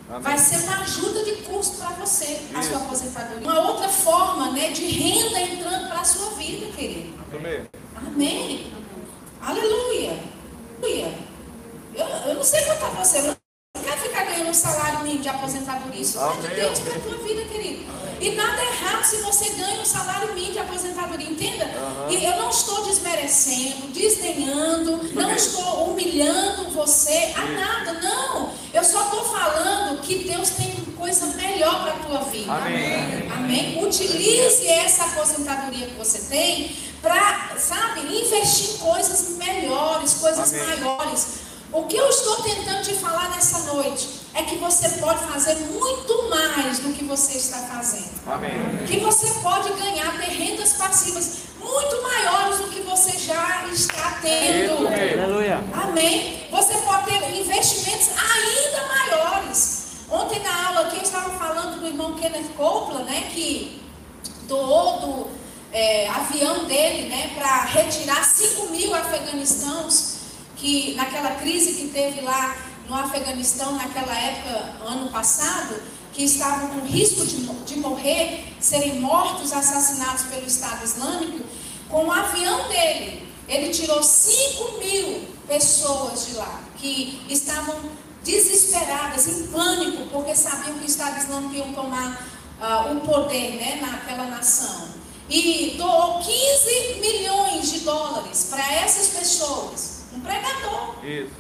[0.09, 0.21] Amém.
[0.21, 3.47] Vai ser uma ajuda de custo para você, a sua aposentadoria.
[3.47, 7.13] Uma outra forma né, de renda entrando para a sua vida, querido.
[7.31, 7.61] Amém.
[7.95, 8.73] Amém.
[9.41, 10.19] Aleluia.
[10.81, 11.13] Aleluia.
[11.95, 15.21] Eu, eu não sei quanto a você, eu não quero ficar ganhando um salário mínimo
[15.21, 16.01] de aposentadoria.
[16.01, 17.99] Isso é de Deus para a tua vida, querido.
[18.21, 21.65] E nada errado se você ganha um salário mínimo de aposentadoria, entenda?
[21.65, 22.11] Uhum.
[22.11, 28.51] E eu não estou desmerecendo, desdenhando, não estou humilhando você a nada, não.
[28.73, 32.51] Eu só estou falando que Deus tem coisa melhor para a tua vida.
[32.51, 33.31] Amém.
[33.31, 33.83] Amém.
[33.83, 40.79] Utilize essa aposentadoria que você tem para, sabe, investir em coisas melhores, coisas Amém.
[40.79, 41.27] maiores.
[41.71, 46.29] O que eu estou tentando te falar nessa noite é que você pode fazer muito
[46.29, 48.19] mais do que você está fazendo.
[48.27, 48.51] Amém.
[48.87, 54.87] Que você pode ganhar, ter rendas passivas muito maiores do que você já está tendo.
[54.87, 55.63] Aleluia.
[55.73, 56.47] Amém.
[56.49, 59.79] Você pode ter investimentos ainda maiores.
[60.09, 63.79] Ontem na aula aqui eu estava falando do irmão Kenneth Copeland, né, que
[64.47, 65.38] doou do
[65.71, 70.15] é, avião dele né, para retirar 5 mil afeganistãos,
[70.55, 72.57] que naquela crise que teve lá
[72.87, 79.53] no Afeganistão, naquela época, ano passado, que estavam com risco de, de morrer, serem mortos,
[79.53, 81.45] assassinados pelo Estado Islâmico,
[81.87, 87.75] com o avião dele, ele tirou 5 mil pessoas de lá, que estavam
[88.23, 92.27] desesperadas, em pânico, porque sabiam que o Estado Islâmico ia tomar
[92.59, 94.98] uh, o poder né, naquela nação
[95.29, 100.01] e doou 15 milhões de dólares para essas pessoas.
[100.13, 101.05] Um pregador.
[101.05, 101.31] Isso.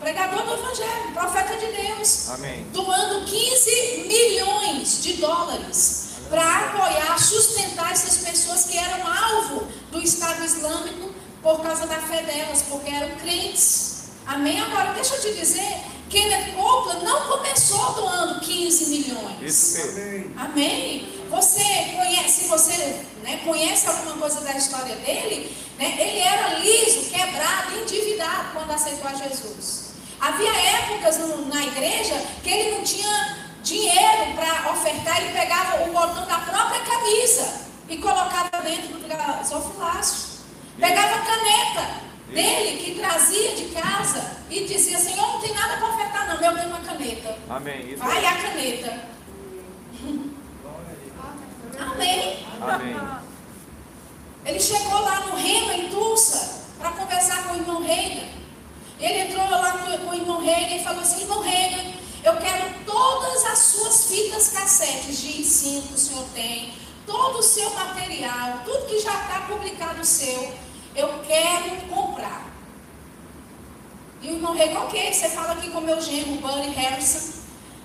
[0.00, 2.30] Pregador do Evangelho, profeta de Deus.
[2.30, 2.66] Amém.
[2.72, 10.44] Doando 15 milhões de dólares para apoiar, sustentar essas pessoas que eram alvo do Estado
[10.44, 14.04] Islâmico por causa da fé delas, porque eram crentes.
[14.26, 14.58] Amém?
[14.58, 15.82] Agora, deixa eu te dizer,
[16.14, 19.42] Kenneth Copeland não começou doando 15 milhões.
[19.42, 20.32] Isso mesmo.
[20.38, 21.12] Amém?
[21.28, 21.64] Você
[21.96, 27.80] conhece, se você né, conhece alguma coisa da história dele, né, ele era liso, quebrado,
[27.80, 29.94] endividado quando aceitou a Jesus.
[30.20, 35.92] Havia épocas no, na igreja que ele não tinha dinheiro para ofertar, ele pegava o
[35.92, 40.34] botão da própria camisa e colocava dentro do gasofilácio.
[40.78, 46.28] Pegava caneta dele que trazia de casa e dizia: Senhor, não tem nada para ofertar,
[46.28, 46.34] não.
[46.34, 47.38] Eu tenho uma caneta.
[47.48, 47.92] Amém.
[47.92, 48.26] Isso Vai aí.
[48.26, 49.00] a caneta.
[51.78, 52.46] Amém.
[52.60, 52.96] Amém.
[54.44, 58.28] Ele chegou lá no Rema, em Tulsa, para conversar com o irmão Reina.
[59.00, 62.74] Ele entrou lá com, com o irmão Reina e falou assim: Irmão Reina, eu quero
[62.86, 66.74] todas as suas fitas cassetes de ensino que o senhor tem,
[67.06, 70.52] todo o seu material, tudo que já está publicado seu,
[70.94, 72.44] eu quero comprar.
[74.22, 77.40] E o irmão ok, você fala aqui com o meu genro, Buddy Harrison,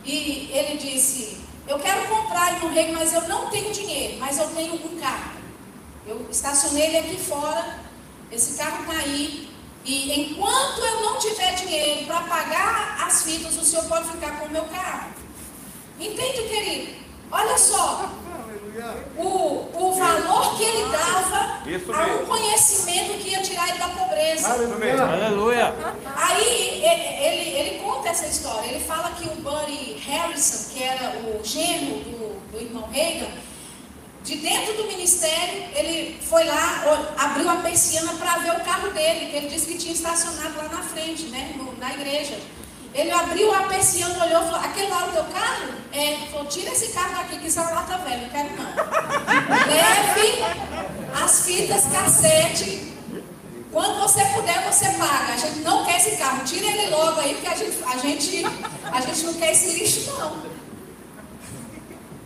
[0.05, 1.37] e ele disse:
[1.67, 5.39] Eu quero comprar, irmão Reina, mas eu não tenho dinheiro, mas eu tenho um carro.
[6.07, 7.79] Eu estacionei ele aqui fora,
[8.31, 9.49] esse carro está aí.
[9.85, 14.45] E enquanto eu não tiver dinheiro para pagar as fitas, o senhor pode ficar com
[14.45, 15.11] o meu carro.
[15.99, 16.99] Entende, querido?
[17.31, 18.09] Olha só,
[19.17, 21.38] o, o valor que ele dava
[21.69, 22.25] Isso a um mesmo.
[22.25, 24.57] conhecimento que ia tirar ele da pobreza.
[24.57, 25.03] Mesmo.
[25.03, 25.73] Aleluia.
[26.15, 28.67] Aí ele, ele, ele conta essa história.
[28.67, 33.29] Ele fala que o Buddy Harrison, que era o genro do, do irmão Reagan,
[34.23, 39.27] de dentro do ministério, ele foi lá, abriu a persiana para ver o carro dele,
[39.27, 42.37] que ele disse que tinha estacionado lá na frente, né, na igreja.
[42.93, 45.67] Ele abriu a persiana, olhou e falou: Aquele lá é o teu carro?
[45.93, 48.65] É, falou: Tira esse carro daqui, que isso é uma lata velha, não quero não.
[49.69, 52.89] Leve as fitas cassete
[53.71, 55.33] quando você puder, você paga.
[55.33, 56.43] A gente não quer esse carro.
[56.43, 58.43] Tira ele logo aí, porque a gente, a gente,
[58.91, 60.59] a gente não quer esse lixo, não.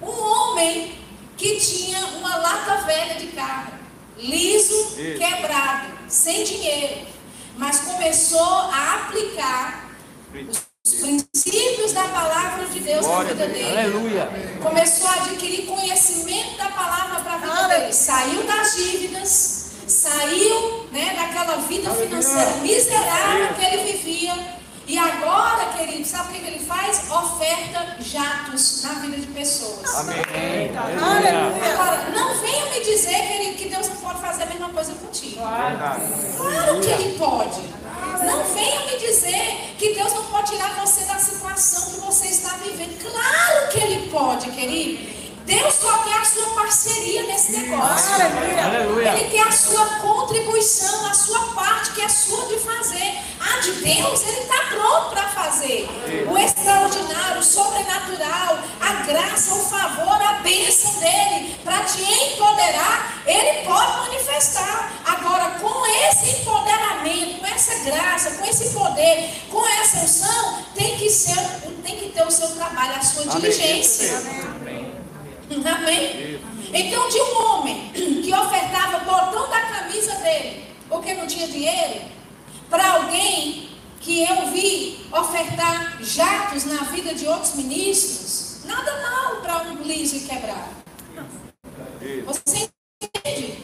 [0.02, 0.98] Um homem
[1.38, 3.74] que tinha uma lata velha de carro,
[4.18, 7.08] liso, quebrado, sem dinheiro,
[7.58, 9.90] mas começou a aplicar
[10.86, 14.30] os princípios da palavra de Deus na Glória a vida dele Aleluia.
[14.62, 17.94] começou a adquirir conhecimento da palavra para a vida dele.
[17.94, 24.63] Saiu das dívidas, saiu né, daquela vida financeira miserável que ele vivia.
[24.86, 27.10] E agora, querido, sabe o que ele faz?
[27.10, 29.96] Oferta jatos na vida de pessoas.
[29.96, 30.18] Amém.
[30.78, 31.74] Aleluia.
[31.74, 35.36] Agora, não venha me dizer, querido, que Deus não pode fazer a mesma coisa contigo.
[35.38, 36.02] Verdade.
[36.36, 37.62] Claro que Ele pode.
[38.26, 42.58] Não venha me dizer que Deus não pode tirar você da situação que você está
[42.58, 43.00] vivendo.
[43.02, 45.23] Claro que Ele pode, querido.
[45.46, 48.14] Deus só quer a sua parceria nesse negócio.
[48.14, 49.14] Aleluia.
[49.14, 53.18] Ele quer a sua contribuição, a sua parte, que é sua de fazer.
[53.40, 55.90] A de Deus, Ele está pronto para fazer.
[56.30, 63.66] O extraordinário, o sobrenatural, a graça, o favor, a bênção dele, para te empoderar, Ele
[63.66, 64.94] pode manifestar.
[65.06, 71.10] Agora, com esse empoderamento, com essa graça, com esse poder, com essa unção, tem que,
[71.10, 71.36] ser,
[71.84, 73.42] tem que ter o seu trabalho, a sua Amém.
[73.42, 74.20] diligência.
[74.22, 74.63] Mesmo.
[75.66, 76.40] Amém?
[76.74, 82.02] Então, de um homem que ofertava o botão da camisa dele, porque não tinha dinheiro,
[82.70, 89.64] para alguém que eu vi ofertar jatos na vida de outros ministros, nada mal para
[89.64, 90.84] um liso e quebrado.
[92.02, 92.26] Isso.
[92.26, 92.70] Você
[93.02, 93.64] entende?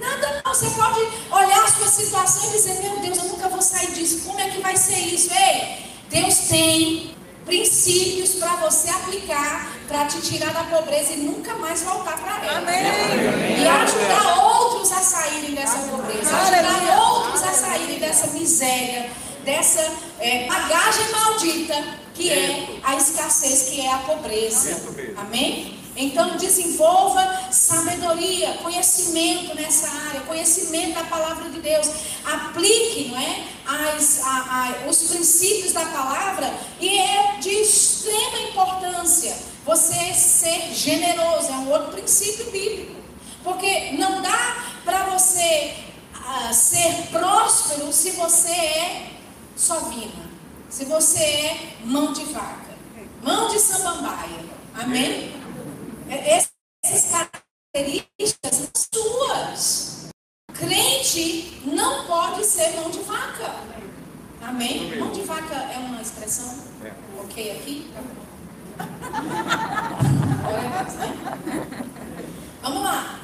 [0.00, 0.54] Nada mal.
[0.54, 4.22] Você pode olhar a sua situação e dizer: Meu Deus, eu nunca vou sair disso.
[4.26, 5.30] Como é que vai ser isso?
[5.32, 7.16] Ei, Deus tem
[7.50, 12.70] princípios para você aplicar para te tirar da pobreza e nunca mais voltar para ela.
[12.70, 19.10] E ajudar outros a saírem dessa pobreza, ajudar outros a saírem dessa miséria,
[19.44, 19.84] dessa
[20.20, 21.74] é, bagagem maldita
[22.14, 24.70] que é a escassez, que é a pobreza.
[24.92, 25.18] Mesmo.
[25.18, 25.79] Amém?
[26.02, 31.88] Então desenvolva sabedoria, conhecimento nessa área, conhecimento da palavra de Deus.
[32.24, 33.44] Aplique não é,
[33.96, 34.28] as, a-
[34.84, 41.48] a- os princípios da palavra e é de extrema importância você ser generoso.
[41.48, 42.94] É um outro princípio bíblico.
[43.44, 45.74] Porque não dá para você
[46.14, 49.06] ah, ser próspero se você é
[49.56, 50.30] sovina,
[50.68, 52.74] se você é mão de vaca,
[53.22, 54.40] mão de samambaia.
[54.74, 55.39] Amém?
[56.10, 56.44] É-
[56.84, 60.08] Essas características suas.
[60.52, 63.54] Crente não pode ser mão de vaca.
[64.42, 64.98] Amém?
[64.98, 66.92] Mão de vaca é uma expressão É.
[67.22, 67.90] ok aqui?
[72.62, 73.20] Vamos lá.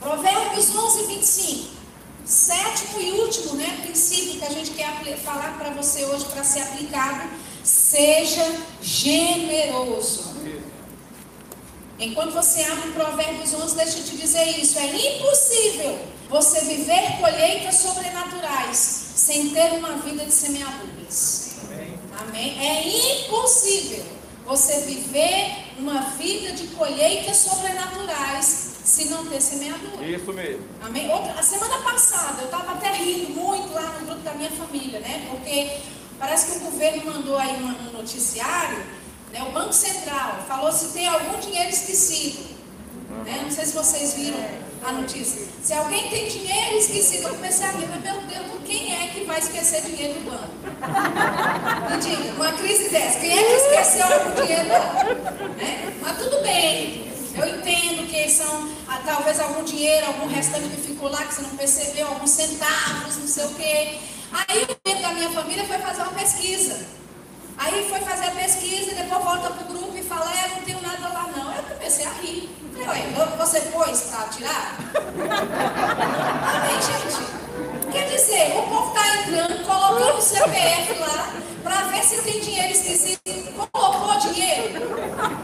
[0.00, 1.72] Provérbios 11, 25.
[2.24, 6.60] Sétimo e último né, princípio que a gente quer falar para você hoje para ser
[6.62, 7.28] aplicado.
[7.64, 8.44] Seja
[8.80, 10.31] generoso.
[12.02, 14.76] Enquanto você abre o Provérbios 11, deixa eu te dizer isso.
[14.76, 15.98] É impossível
[16.28, 18.76] você viver colheitas sobrenaturais
[19.14, 21.56] sem ter uma vida de semeaduras.
[22.18, 22.58] Amém?
[22.58, 24.04] É impossível
[24.44, 30.04] você viver uma vida de colheitas sobrenaturais se não ter semeadura.
[30.04, 30.66] Isso mesmo.
[30.82, 31.08] Amém?
[31.08, 34.98] Outra, a semana passada eu estava até rindo muito lá no grupo da minha família,
[34.98, 35.28] né?
[35.30, 35.78] Porque
[36.18, 38.84] parece que o governo mandou aí um noticiário,
[39.32, 39.42] né?
[39.42, 42.52] O Banco Central falou se tem algum dinheiro esquecido.
[43.24, 43.40] Né?
[43.42, 44.38] Não sei se vocês viram
[44.84, 45.46] a notícia.
[45.62, 49.24] Se alguém tem dinheiro esquecido, eu comecei a rir, mas meu Deus, quem é que
[49.24, 50.52] vai esquecer dinheiro no banco?
[51.90, 55.04] Me diga, uma crise dessa, quem é que esqueceu algum dinheiro lá?
[55.56, 55.94] Né?
[56.00, 57.12] Mas tudo bem.
[57.34, 61.42] Eu entendo que são ah, talvez algum dinheiro, algum restante que ficou lá que você
[61.42, 63.98] não percebeu, alguns centavos, não sei o quê.
[64.32, 67.01] Aí o membro da minha família foi fazer uma pesquisa.
[67.58, 70.80] Aí foi fazer a pesquisa depois volta para o grupo e fala, é, não tenho
[70.82, 71.54] nada lá não.
[71.54, 72.50] Eu comecei a rir.
[72.84, 74.76] Falei, ué, você pôs para tirar?
[76.54, 77.42] Amém, gente?
[77.92, 82.72] Quer dizer, o povo está entrando, colocando o CPF lá, para ver se tem dinheiro
[82.72, 83.20] esquecido.
[83.70, 84.80] Colocou dinheiro?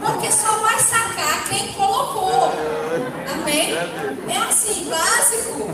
[0.03, 2.51] Porque só vai sacar quem colocou.
[3.31, 3.73] Amém?
[4.27, 5.69] É assim, básico.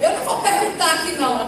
[0.00, 1.47] Eu não vou perguntar aqui não.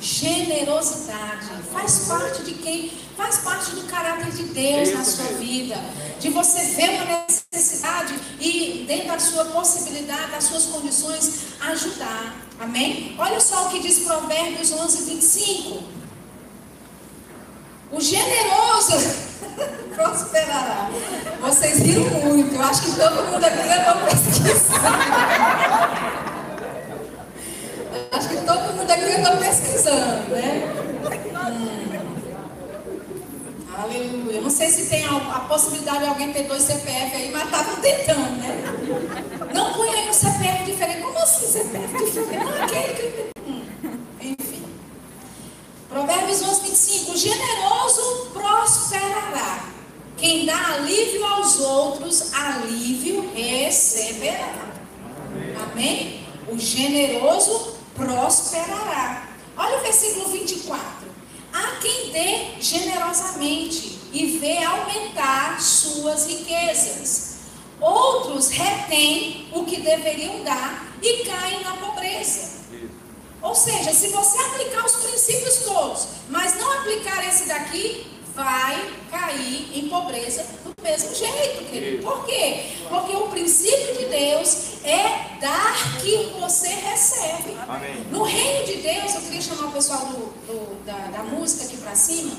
[0.00, 1.46] Generosidade.
[1.72, 2.90] Faz parte de quem?
[3.16, 5.76] Faz parte do caráter de Deus na sua vida.
[6.20, 12.36] De você ver uma necessidade e, dentro da sua possibilidade, das suas condições, ajudar.
[12.58, 13.14] Amém?
[13.18, 15.82] Olha só o que diz Provérbios 11, 25.
[17.92, 18.96] O generoso
[19.94, 20.90] prosperará.
[21.40, 22.54] Vocês riram muito.
[22.54, 26.05] Eu acho que todo mundo aqui andou pesquisando.
[28.12, 30.72] Acho que todo mundo aqui andou pesquisando, né?
[31.50, 31.86] Hum.
[33.78, 34.40] Aleluia.
[34.40, 37.76] Não sei se tem a, a, possibilidade de alguém ter dois CPF aí, mas estavam
[37.76, 38.62] tentando, né?
[39.52, 41.02] Não aí um CPF diferente.
[41.02, 42.44] Como assim CPF diferente?
[42.44, 43.40] Não, aquele que.
[43.46, 43.64] Hum.
[44.20, 44.64] Enfim.
[45.88, 47.12] Provérbios 11, 25.
[47.12, 49.66] O generoso prosperará.
[50.16, 54.54] Quem dá alívio aos outros, alívio receberá.
[55.70, 56.26] Amém?
[56.48, 59.28] O generoso prosperará.
[59.56, 61.08] Olha o versículo 24.
[61.52, 67.36] Há quem dê generosamente e vê aumentar suas riquezas.
[67.80, 72.56] Outros retêm o que deveriam dar e caem na pobreza.
[73.42, 79.70] Ou seja, se você aplicar os princípios todos, mas não aplicar esse daqui, vai cair
[79.78, 82.02] em pobreza do mesmo jeito, querido.
[82.02, 82.76] Por quê?
[82.88, 87.56] Porque o princípio de Deus é dar que você recebe.
[87.68, 88.06] Amém.
[88.10, 90.16] No reino de Deus, eu queria chamar o pessoal do,
[90.46, 92.32] do, da, da música aqui para cima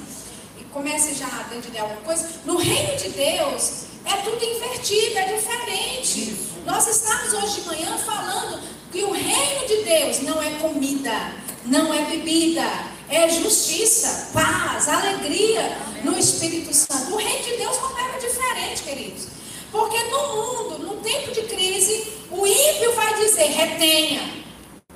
[0.60, 2.30] e comece já a entender alguma coisa.
[2.46, 6.36] No reino de Deus, é tudo invertido, é diferente.
[6.66, 11.34] Nós estamos hoje de manhã falando que o reino de Deus não é comida,
[11.66, 17.14] não é bebida é justiça, paz, alegria no Espírito Santo.
[17.14, 19.28] O reino de Deus opera diferente, queridos.
[19.72, 24.22] Porque no mundo, no tempo de crise, o ímpio vai dizer: retenha,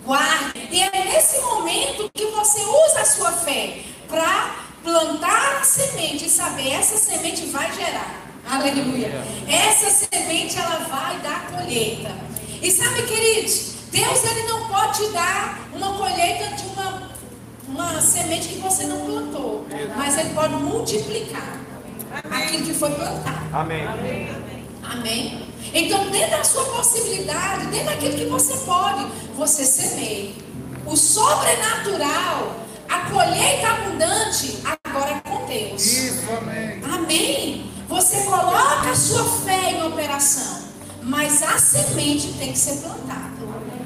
[0.06, 0.68] guarde.
[0.72, 6.30] E é nesse momento que você usa a sua fé para plantar a semente e
[6.30, 8.22] saber essa semente vai gerar.
[8.50, 9.24] Aleluia.
[9.48, 12.12] Essa semente ela vai dar colheita.
[12.62, 17.12] E sabe, queridos, Deus ele não pode te dar uma colheita de uma,
[17.68, 19.66] uma semente que você não plantou,
[19.96, 21.60] mas ele pode multiplicar
[22.30, 23.56] aquilo que foi plantado.
[23.56, 23.86] Amém.
[23.86, 24.61] Amém?
[25.74, 30.34] Então, dentro da sua possibilidade, dentro daquilo que você pode, você semeia.
[30.86, 32.56] O sobrenatural,
[32.90, 35.86] a colheita abundante, agora é com Deus.
[35.86, 36.82] Isso, amém.
[36.84, 37.72] Amém?
[37.88, 40.62] Você coloca a sua fé em operação,
[41.04, 43.32] mas a semente tem que ser plantada.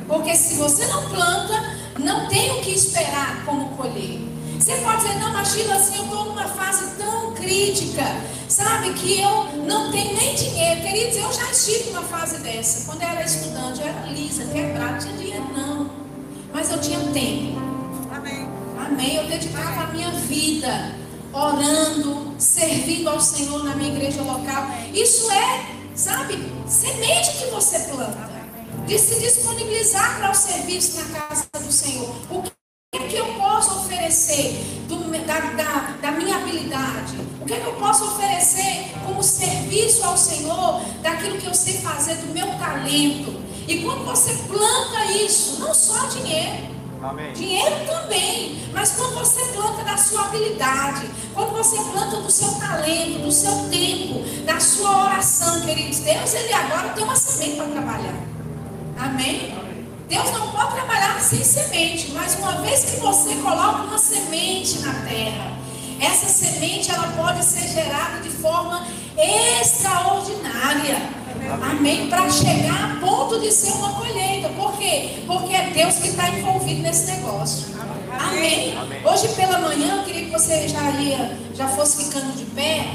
[0.07, 4.34] Porque se você não planta, não tem o que esperar como colher.
[4.59, 8.03] Você pode dizer, não, mas Sheila, assim, eu estou numa fase tão crítica,
[8.47, 10.81] sabe, que eu não tenho nem dinheiro.
[10.81, 12.85] Queridos, eu já estive numa fase dessa.
[12.85, 15.89] Quando eu era estudante, eu era lisa, quebrada, tinha dinheiro, não.
[16.53, 17.59] Mas eu tinha tempo.
[18.11, 18.47] Amém.
[18.79, 19.15] Amém.
[19.17, 20.95] Eu dedicava a minha vida
[21.33, 24.67] orando, servindo ao Senhor na minha igreja local.
[24.93, 28.33] Isso é, sabe, semente que você planta.
[28.87, 32.09] De se disponibilizar para o serviço na casa do Senhor.
[32.29, 32.43] O
[32.99, 37.17] que, que eu posso oferecer do, da, da, da, minha habilidade?
[37.41, 42.15] O que, que eu posso oferecer como serviço ao Senhor daquilo que eu sei fazer,
[42.15, 43.41] do meu talento?
[43.67, 46.75] E quando você planta isso, não só dinheiro.
[47.01, 47.33] Amém.
[47.33, 53.19] Dinheiro também, mas quando você planta da sua habilidade, quando você planta do seu talento,
[53.19, 58.15] do seu tempo, da sua oração, queridos, Deus ele agora tem uma semente para trabalhar.
[58.97, 59.64] Amém?
[60.07, 64.93] Deus não pode trabalhar sem semente, mas uma vez que você coloca uma semente na
[64.93, 65.57] terra,
[65.99, 68.85] essa semente ela pode ser gerada de forma
[69.17, 70.97] extraordinária.
[71.71, 72.07] Amém?
[72.07, 74.49] Para chegar a ponto de ser uma colheita.
[74.49, 75.23] Por quê?
[75.25, 77.67] Porque é Deus que está envolvido nesse negócio.
[78.19, 78.77] Amém?
[79.03, 82.85] Hoje pela manhã, eu queria que você já ia, já fosse ficando de pé.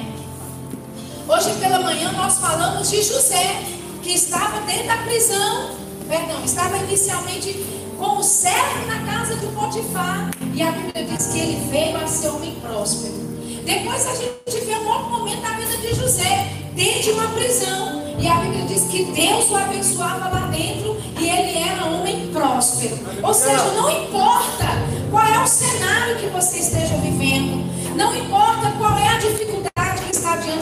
[1.28, 3.62] Hoje pela manhã nós falamos de José,
[4.02, 5.79] que estava dentro da prisão,
[6.10, 7.64] perdão, estava inicialmente
[7.96, 10.32] como servo na casa de Potifar.
[10.52, 13.14] E a Bíblia diz que ele veio a ser homem próspero.
[13.64, 18.02] Depois a gente vê um outro momento da vida de José, dentro de uma prisão.
[18.18, 22.98] E a Bíblia diz que Deus o abençoava lá dentro e ele era homem próspero.
[23.22, 24.66] Ou seja, não importa
[25.12, 29.49] qual é o cenário que você esteja vivendo, não importa qual é a dificuldade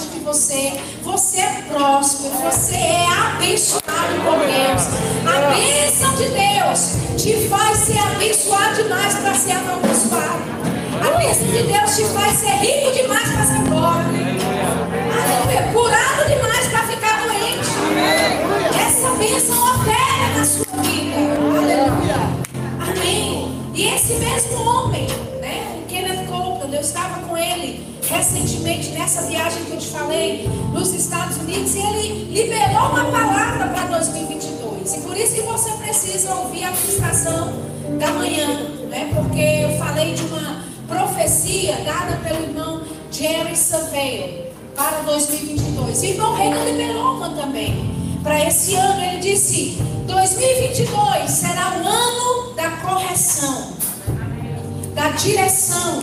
[0.09, 4.82] diante de você, você é próspero, você é abençoado por Deus.
[5.26, 10.42] A bênção de Deus te faz ser abençoado demais para ser abençoado.
[11.00, 14.18] A bênção de Deus te faz ser rico demais para ser pobre.
[15.12, 15.72] Aleluia.
[15.72, 17.68] Curado demais para ficar doente.
[18.78, 21.16] Essa bênção opera na sua vida.
[21.59, 22.16] Aleluia.
[22.80, 23.72] Amém.
[23.74, 25.06] E esse mesmo homem,
[28.09, 33.68] recentemente nessa viagem que eu te falei nos Estados Unidos e ele liberou uma palavra
[33.68, 34.94] para 2022.
[34.94, 37.52] E por isso que você precisa ouvir a ministração
[37.98, 38.46] da manhã,
[38.88, 39.11] né?
[39.14, 46.00] Porque eu falei de uma profecia dada pelo irmão Jerry Savale para 2022.
[46.00, 47.98] O irmão Renan liberou uma também.
[48.22, 53.72] Para esse ano, ele disse: 2022 será o ano da correção,
[54.94, 56.02] da direção,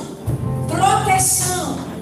[0.67, 1.94] proteção,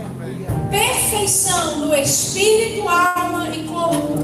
[0.70, 4.18] perfeição no espírito, alma e corpo.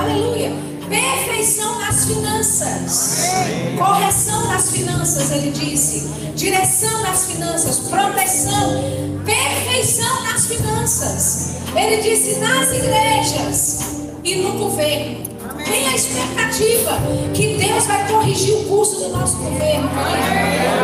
[0.00, 0.52] Aleluia.
[0.88, 3.30] Perfeição nas finanças.
[3.76, 6.08] Correção nas finanças, ele disse.
[6.34, 7.78] Direção nas finanças.
[7.88, 8.84] Proteção.
[9.24, 11.50] Perfeição nas finanças.
[11.74, 13.78] Ele disse nas igrejas
[14.22, 15.26] e no governo.
[15.64, 16.98] Tem a expectativa
[17.34, 19.88] que Deus vai corrigir o curso do nosso governo.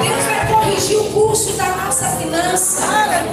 [0.03, 0.32] Deus vai
[0.63, 2.87] corrigir o curso da nossa finança.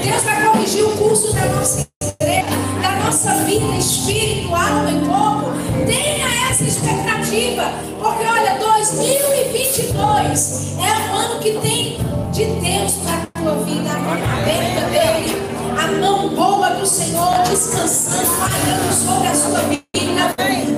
[0.03, 2.47] Deus vai corrigir o curso da nossa igreja,
[2.81, 5.51] da nossa vida, espírito, alma e corpo.
[5.85, 7.71] Tenha essa expectativa,
[8.01, 11.99] porque olha, 2022 é um ano que tem
[12.31, 15.35] de Deus para a tua vida, a mão aberta dele,
[15.77, 19.83] a mão boa do Senhor descansando, parando sobre a sua vida,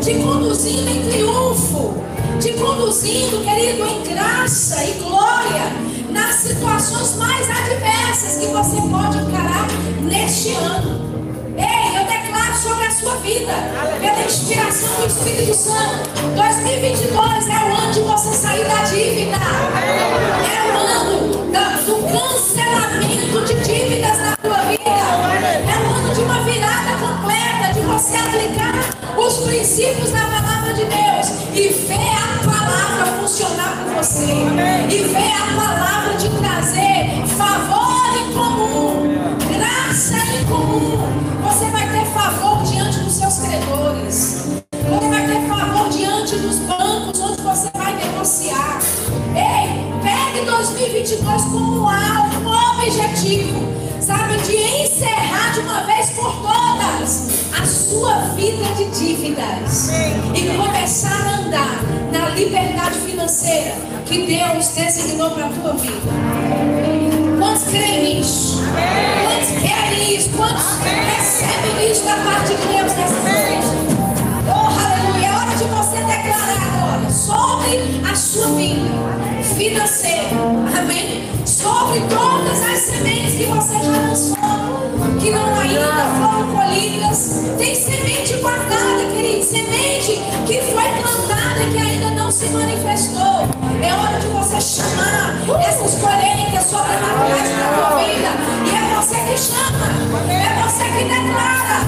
[0.02, 1.94] te conduzindo em triunfo,
[2.42, 9.68] te conduzindo, querido, em graça e glória nas situações mais adversas que você pode encarar
[10.02, 11.12] neste ano.
[11.58, 13.54] Ei, eu declaro sobre a sua vida,
[14.00, 19.38] pela inspiração do Espírito Santo, 2022 é o ano de você sair da dívida.
[20.48, 24.82] É o ano do cancelamento de dívidas na tua vida.
[24.84, 28.74] É o ano de uma virada completa, de você aplicar
[29.18, 32.31] os princípios da palavra de Deus e ver a
[32.72, 34.26] palavra funcionar com você.
[34.90, 39.18] E ver a palavra de trazer favor em comum,
[39.50, 40.98] graça em comum.
[41.44, 44.62] Você vai ter favor diante dos seus credores.
[44.72, 48.80] Você vai ter favor diante dos bancos onde você vai negociar.
[49.36, 53.72] Ei, pegue 2022 como alvo, objetivo.
[54.00, 54.61] Sabe, de
[57.02, 59.90] a sua vida de dívidas
[60.36, 63.74] e começar a andar na liberdade financeira
[64.06, 66.12] que Deus designou para a tua vida.
[67.40, 68.62] Quantos creem nisso?
[69.24, 70.30] Quantos querem isso?
[70.38, 70.64] Quantos
[71.18, 73.68] recebem isso da parte de Deus nessa noite?
[74.48, 75.26] Oh, aleluia!
[75.26, 78.92] É hora de você declarar agora sobre a sua vida
[79.58, 80.30] financeira.
[80.80, 81.24] Amém?
[81.48, 84.41] Sobre todas as sementes que você já lançou,
[85.20, 87.44] que não ainda foram colhidas.
[87.58, 89.44] Tem semente guardada, querido.
[89.44, 93.48] Semente que foi plantada que ainda não se manifestou.
[93.82, 95.36] É hora de você chamar
[95.68, 98.30] essas colheitas sobrenaturais para a tua vida.
[98.66, 99.88] E é você que chama.
[100.30, 101.82] É você que declara.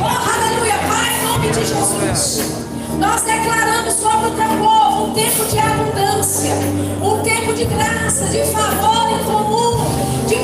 [0.00, 2.68] Oh, aleluia, Pai, em nome de Jesus.
[2.98, 6.54] Nós declaramos sobre o teu povo um tempo de abundância,
[7.00, 10.34] um tempo de graça, de favor incomum, de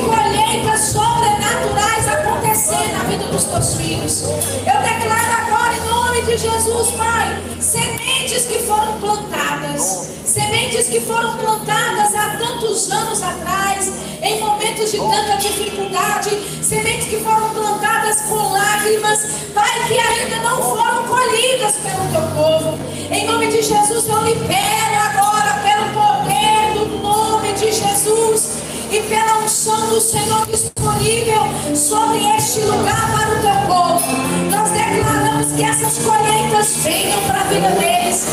[0.55, 4.21] colheitas sobrenaturais acontecer na vida dos teus filhos.
[4.21, 11.37] Eu declaro agora em nome de Jesus, Pai, sementes que foram plantadas, sementes que foram
[11.37, 13.91] plantadas há tantos anos atrás,
[14.21, 16.29] em momentos de tanta dificuldade,
[16.63, 19.19] sementes que foram plantadas com lágrimas,
[19.53, 22.79] Pai, que ainda não foram colhidas pelo teu povo.
[23.11, 28.65] Em nome de Jesus, eu libero agora pelo poder do nome de Jesus
[28.95, 31.41] e pela unção do Senhor disponível
[31.75, 34.05] sobre este lugar para o teu povo.
[34.49, 38.25] Nós declaramos que essas colheitas venham para a vida deles.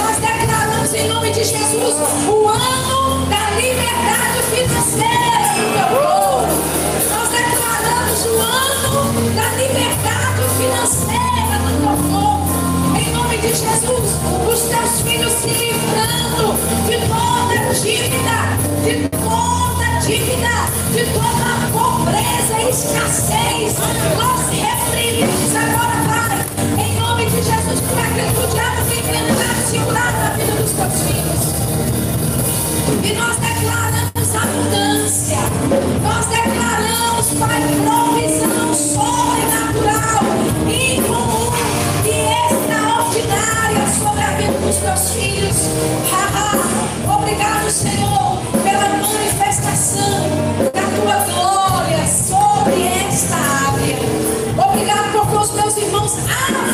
[0.00, 1.96] Nós declaramos em nome de Jesus
[2.28, 6.46] o ano da liberdade financeira do teu povo.
[7.12, 12.96] Nós declaramos o ano da liberdade financeira do teu povo.
[12.96, 14.08] Em nome de Jesus,
[14.50, 16.56] os teus filhos se livrando
[16.86, 17.36] de toda
[17.74, 23.74] dívida, de toda dívida, de toda pobreza e escassez.
[24.16, 26.35] Nós repreendemos agora, Pai,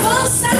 [0.05, 0.52] avançarão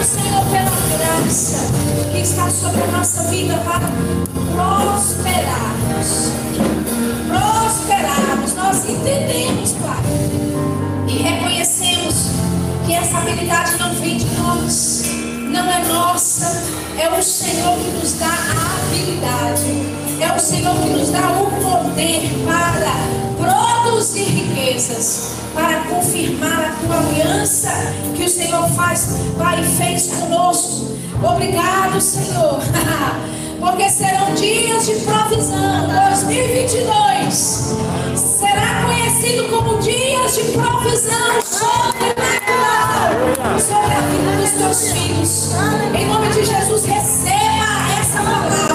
[0.00, 1.72] Obrigado, Senhor, pela graça
[2.10, 3.86] que está sobre a nossa vida para
[4.54, 6.30] prosperarmos.
[7.28, 8.54] Prosperarmos.
[8.54, 10.02] Nós entendemos, Pai.
[11.06, 12.14] E reconhecemos
[12.86, 15.02] que essa habilidade não vem de nós,
[15.52, 16.64] não é nossa,
[16.98, 19.64] é o Senhor que nos dá a habilidade,
[20.18, 22.94] é o Senhor que nos dá o poder para
[23.36, 27.70] produzir riquezas, para confirmar a tua aliança
[28.14, 30.96] que o Senhor faz, Pai, fez conosco.
[31.22, 32.60] Obrigado, Senhor.
[33.60, 35.88] Porque serão dias de provisão.
[36.08, 37.74] 2022
[38.14, 43.10] será conhecido como dias de provisão sobrenatural
[43.58, 45.50] sobre a vida dos teus filhos.
[45.94, 48.69] Em nome de Jesus, receba essa palavra.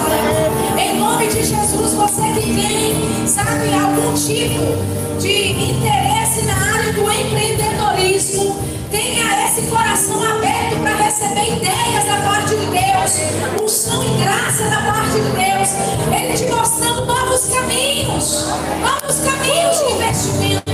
[1.15, 8.61] Nome de Jesus, você que tem, sabe, algum tipo de interesse na área do empreendedorismo,
[8.91, 14.91] tenha esse coração aberto para receber ideias da parte de Deus, unção e graça da
[14.91, 15.69] parte de Deus.
[16.13, 18.47] Ele te mostrando novos caminhos,
[18.81, 20.71] novos caminhos de investimento.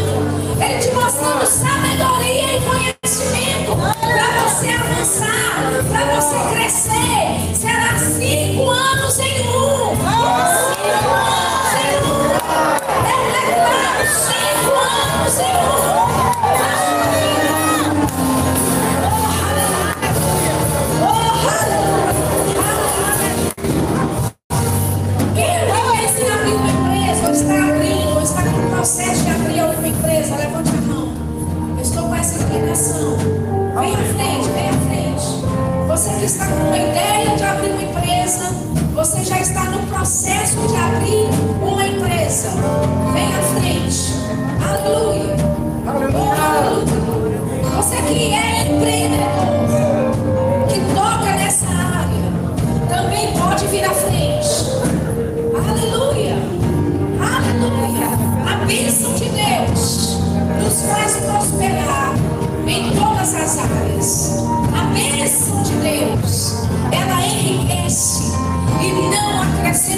[0.59, 2.90] Ele te mostrando sabedoria e conhecimento
[36.25, 38.51] está com uma ideia de abrir uma empresa,
[38.93, 41.27] você já está no processo de abrir
[41.61, 42.49] uma empresa.
[43.13, 44.13] Vem à frente.
[44.63, 45.35] Aleluia.
[45.87, 47.41] Aleluia.
[47.75, 48.50] Você que é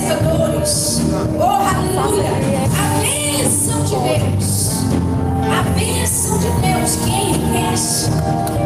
[0.03, 1.01] libertadores.
[1.37, 2.29] Oh, aleluia!
[2.77, 4.83] A bênção de Deus.
[5.49, 8.09] A bênção de Deus que enriquece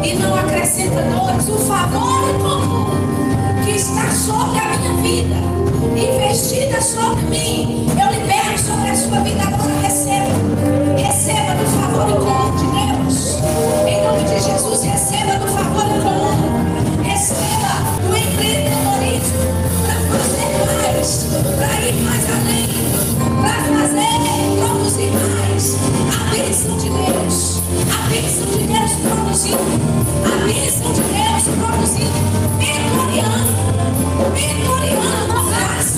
[0.02, 1.48] e não acrescenta dores.
[1.48, 5.36] O favor comum que está sobre a minha vida,
[5.96, 9.80] investida sobre mim, eu libero sobre a sua vida agora.
[9.82, 10.47] Receba.
[21.08, 22.68] para ir mais além,
[23.40, 24.12] para fazer
[24.58, 25.78] produzir mais.
[26.12, 29.72] A bênção de Deus, a bênção de Deus produzindo,
[30.26, 32.18] a bênção de Deus produzindo,
[32.58, 33.52] vitoriando,
[34.34, 35.97] vitoriando a face.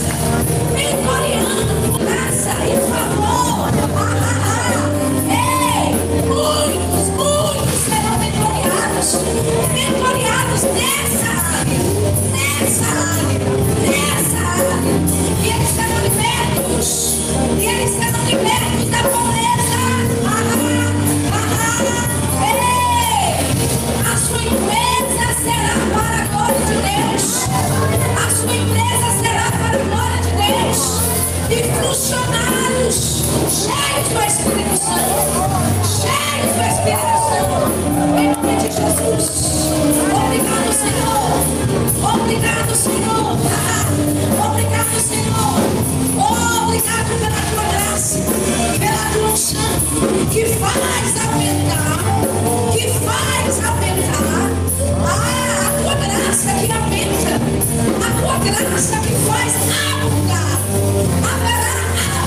[32.10, 35.38] funcionários, cheio do Espírito Santo,
[35.86, 37.58] cheio do Espírito Santo,
[38.18, 39.24] em nome de Jesus.
[40.12, 41.30] Obrigado, Senhor.
[42.14, 43.38] Obrigado, Senhor.
[44.44, 45.60] Obrigado, Senhor.
[46.62, 48.18] Obrigado pela tua graça,
[48.78, 49.72] pela tua unção,
[50.30, 52.00] que faz aumentar,
[52.72, 54.50] que faz aumentar.
[55.06, 57.34] Ah, a tua graça que aumenta,
[57.96, 60.50] a tua graça que faz aumentar.
[61.22, 61.79] a Haverá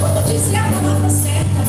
[0.00, 1.60] Como dizer a palavra tá certa?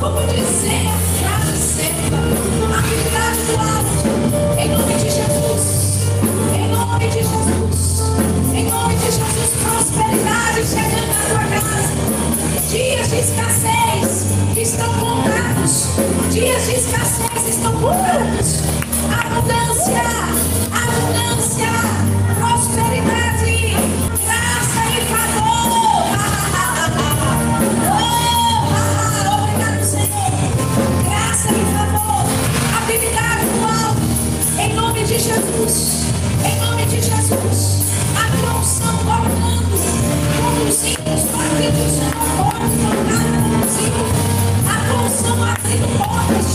[0.00, 2.16] Como dizer a é frase certa?
[2.16, 4.58] A verdade tá do alto.
[4.58, 5.64] Em nome de Jesus.
[6.54, 8.00] Em nome de Jesus.
[8.54, 9.50] Em nome de Jesus.
[9.62, 11.92] Prosperidade chegando na tua casa.
[12.70, 14.26] Dias de escassez
[14.56, 15.86] estão contados.
[16.32, 18.62] Dias de escassez estão contados.
[19.12, 20.02] Abundância.
[20.72, 21.70] Abundância.
[22.40, 23.25] Prosperidade.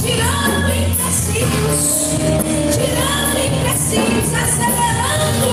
[0.02, 1.84] Tirando empecilhos,
[2.74, 5.50] tirando empecilhos, acelerando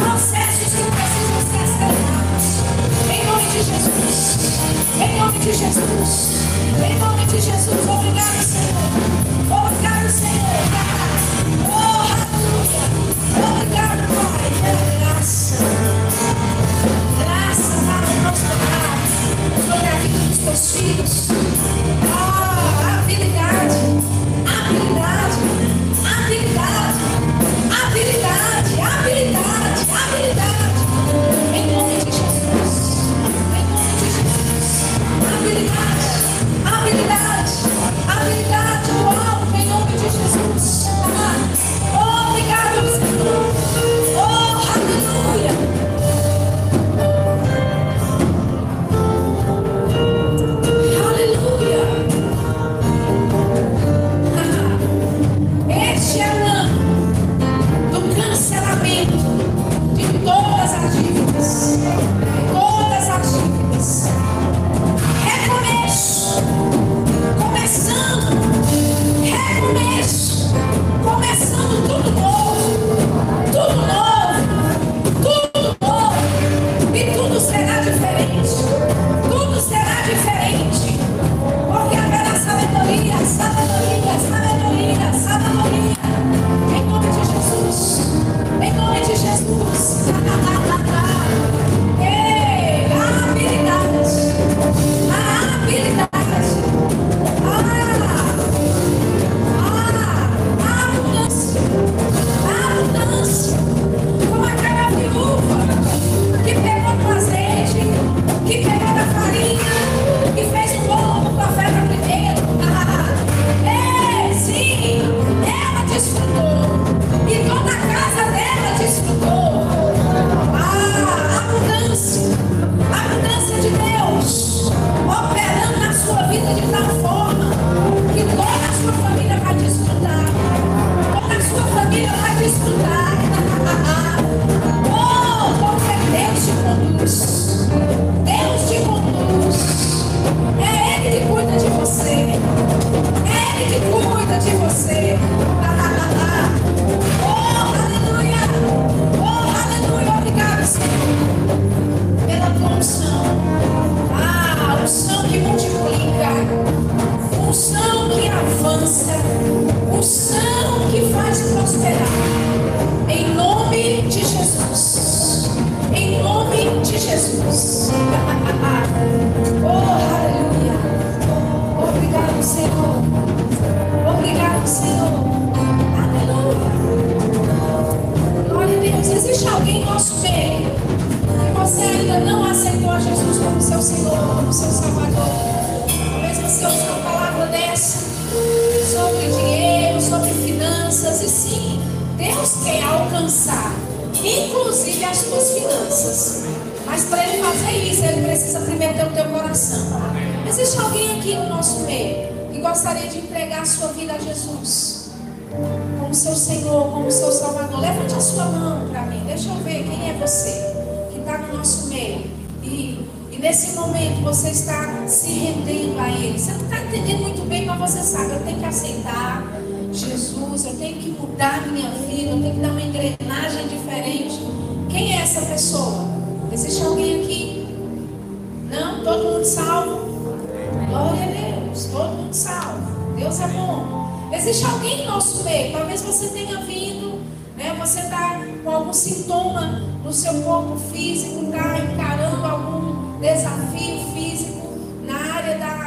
[0.00, 2.46] processos que precisam ser acelerados.
[3.10, 4.18] Em nome de Jesus,
[5.00, 6.12] em nome de Jesus,
[6.82, 8.94] em nome de Jesus, obrigado, Senhor.
[9.50, 10.64] Obrigado, Senhor.
[11.68, 12.84] Oh, aleluia.
[13.52, 15.56] Obrigado, Pai, pela graça.
[17.18, 18.96] Graça para prosperar
[19.66, 21.53] sobre a vida dos teus filhos.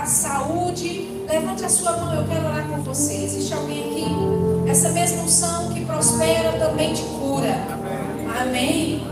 [0.08, 3.14] saúde, levante a sua mão, eu quero orar com você.
[3.24, 4.70] Existe alguém aqui?
[4.70, 7.56] Essa mesma unção que prospera também te cura.
[8.40, 9.02] Amém.
[9.02, 9.08] Amém.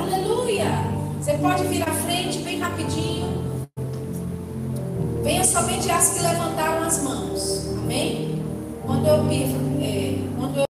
[0.00, 0.66] Aleluia.
[1.20, 3.44] Você pode vir à frente bem rapidinho.
[5.22, 7.68] Venha somente as que levantaram as mãos.
[7.78, 8.42] Amém?
[8.84, 10.73] Quando eu, é, quando eu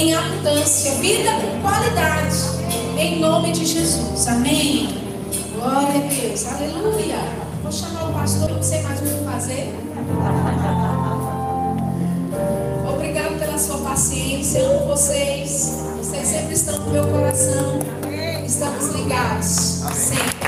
[0.00, 2.34] em abundância, vida com qualidade,
[2.98, 4.26] em nome de Jesus.
[4.28, 4.88] Amém?
[5.54, 7.18] Glória a Deus, aleluia.
[7.62, 9.74] Vou chamar o pastor, não sei mais o que fazer.
[12.88, 15.76] Obrigado pela sua paciência, amo vocês.
[15.98, 17.80] Vocês sempre estão no meu coração.
[18.46, 20.39] Estamos ligados, sempre.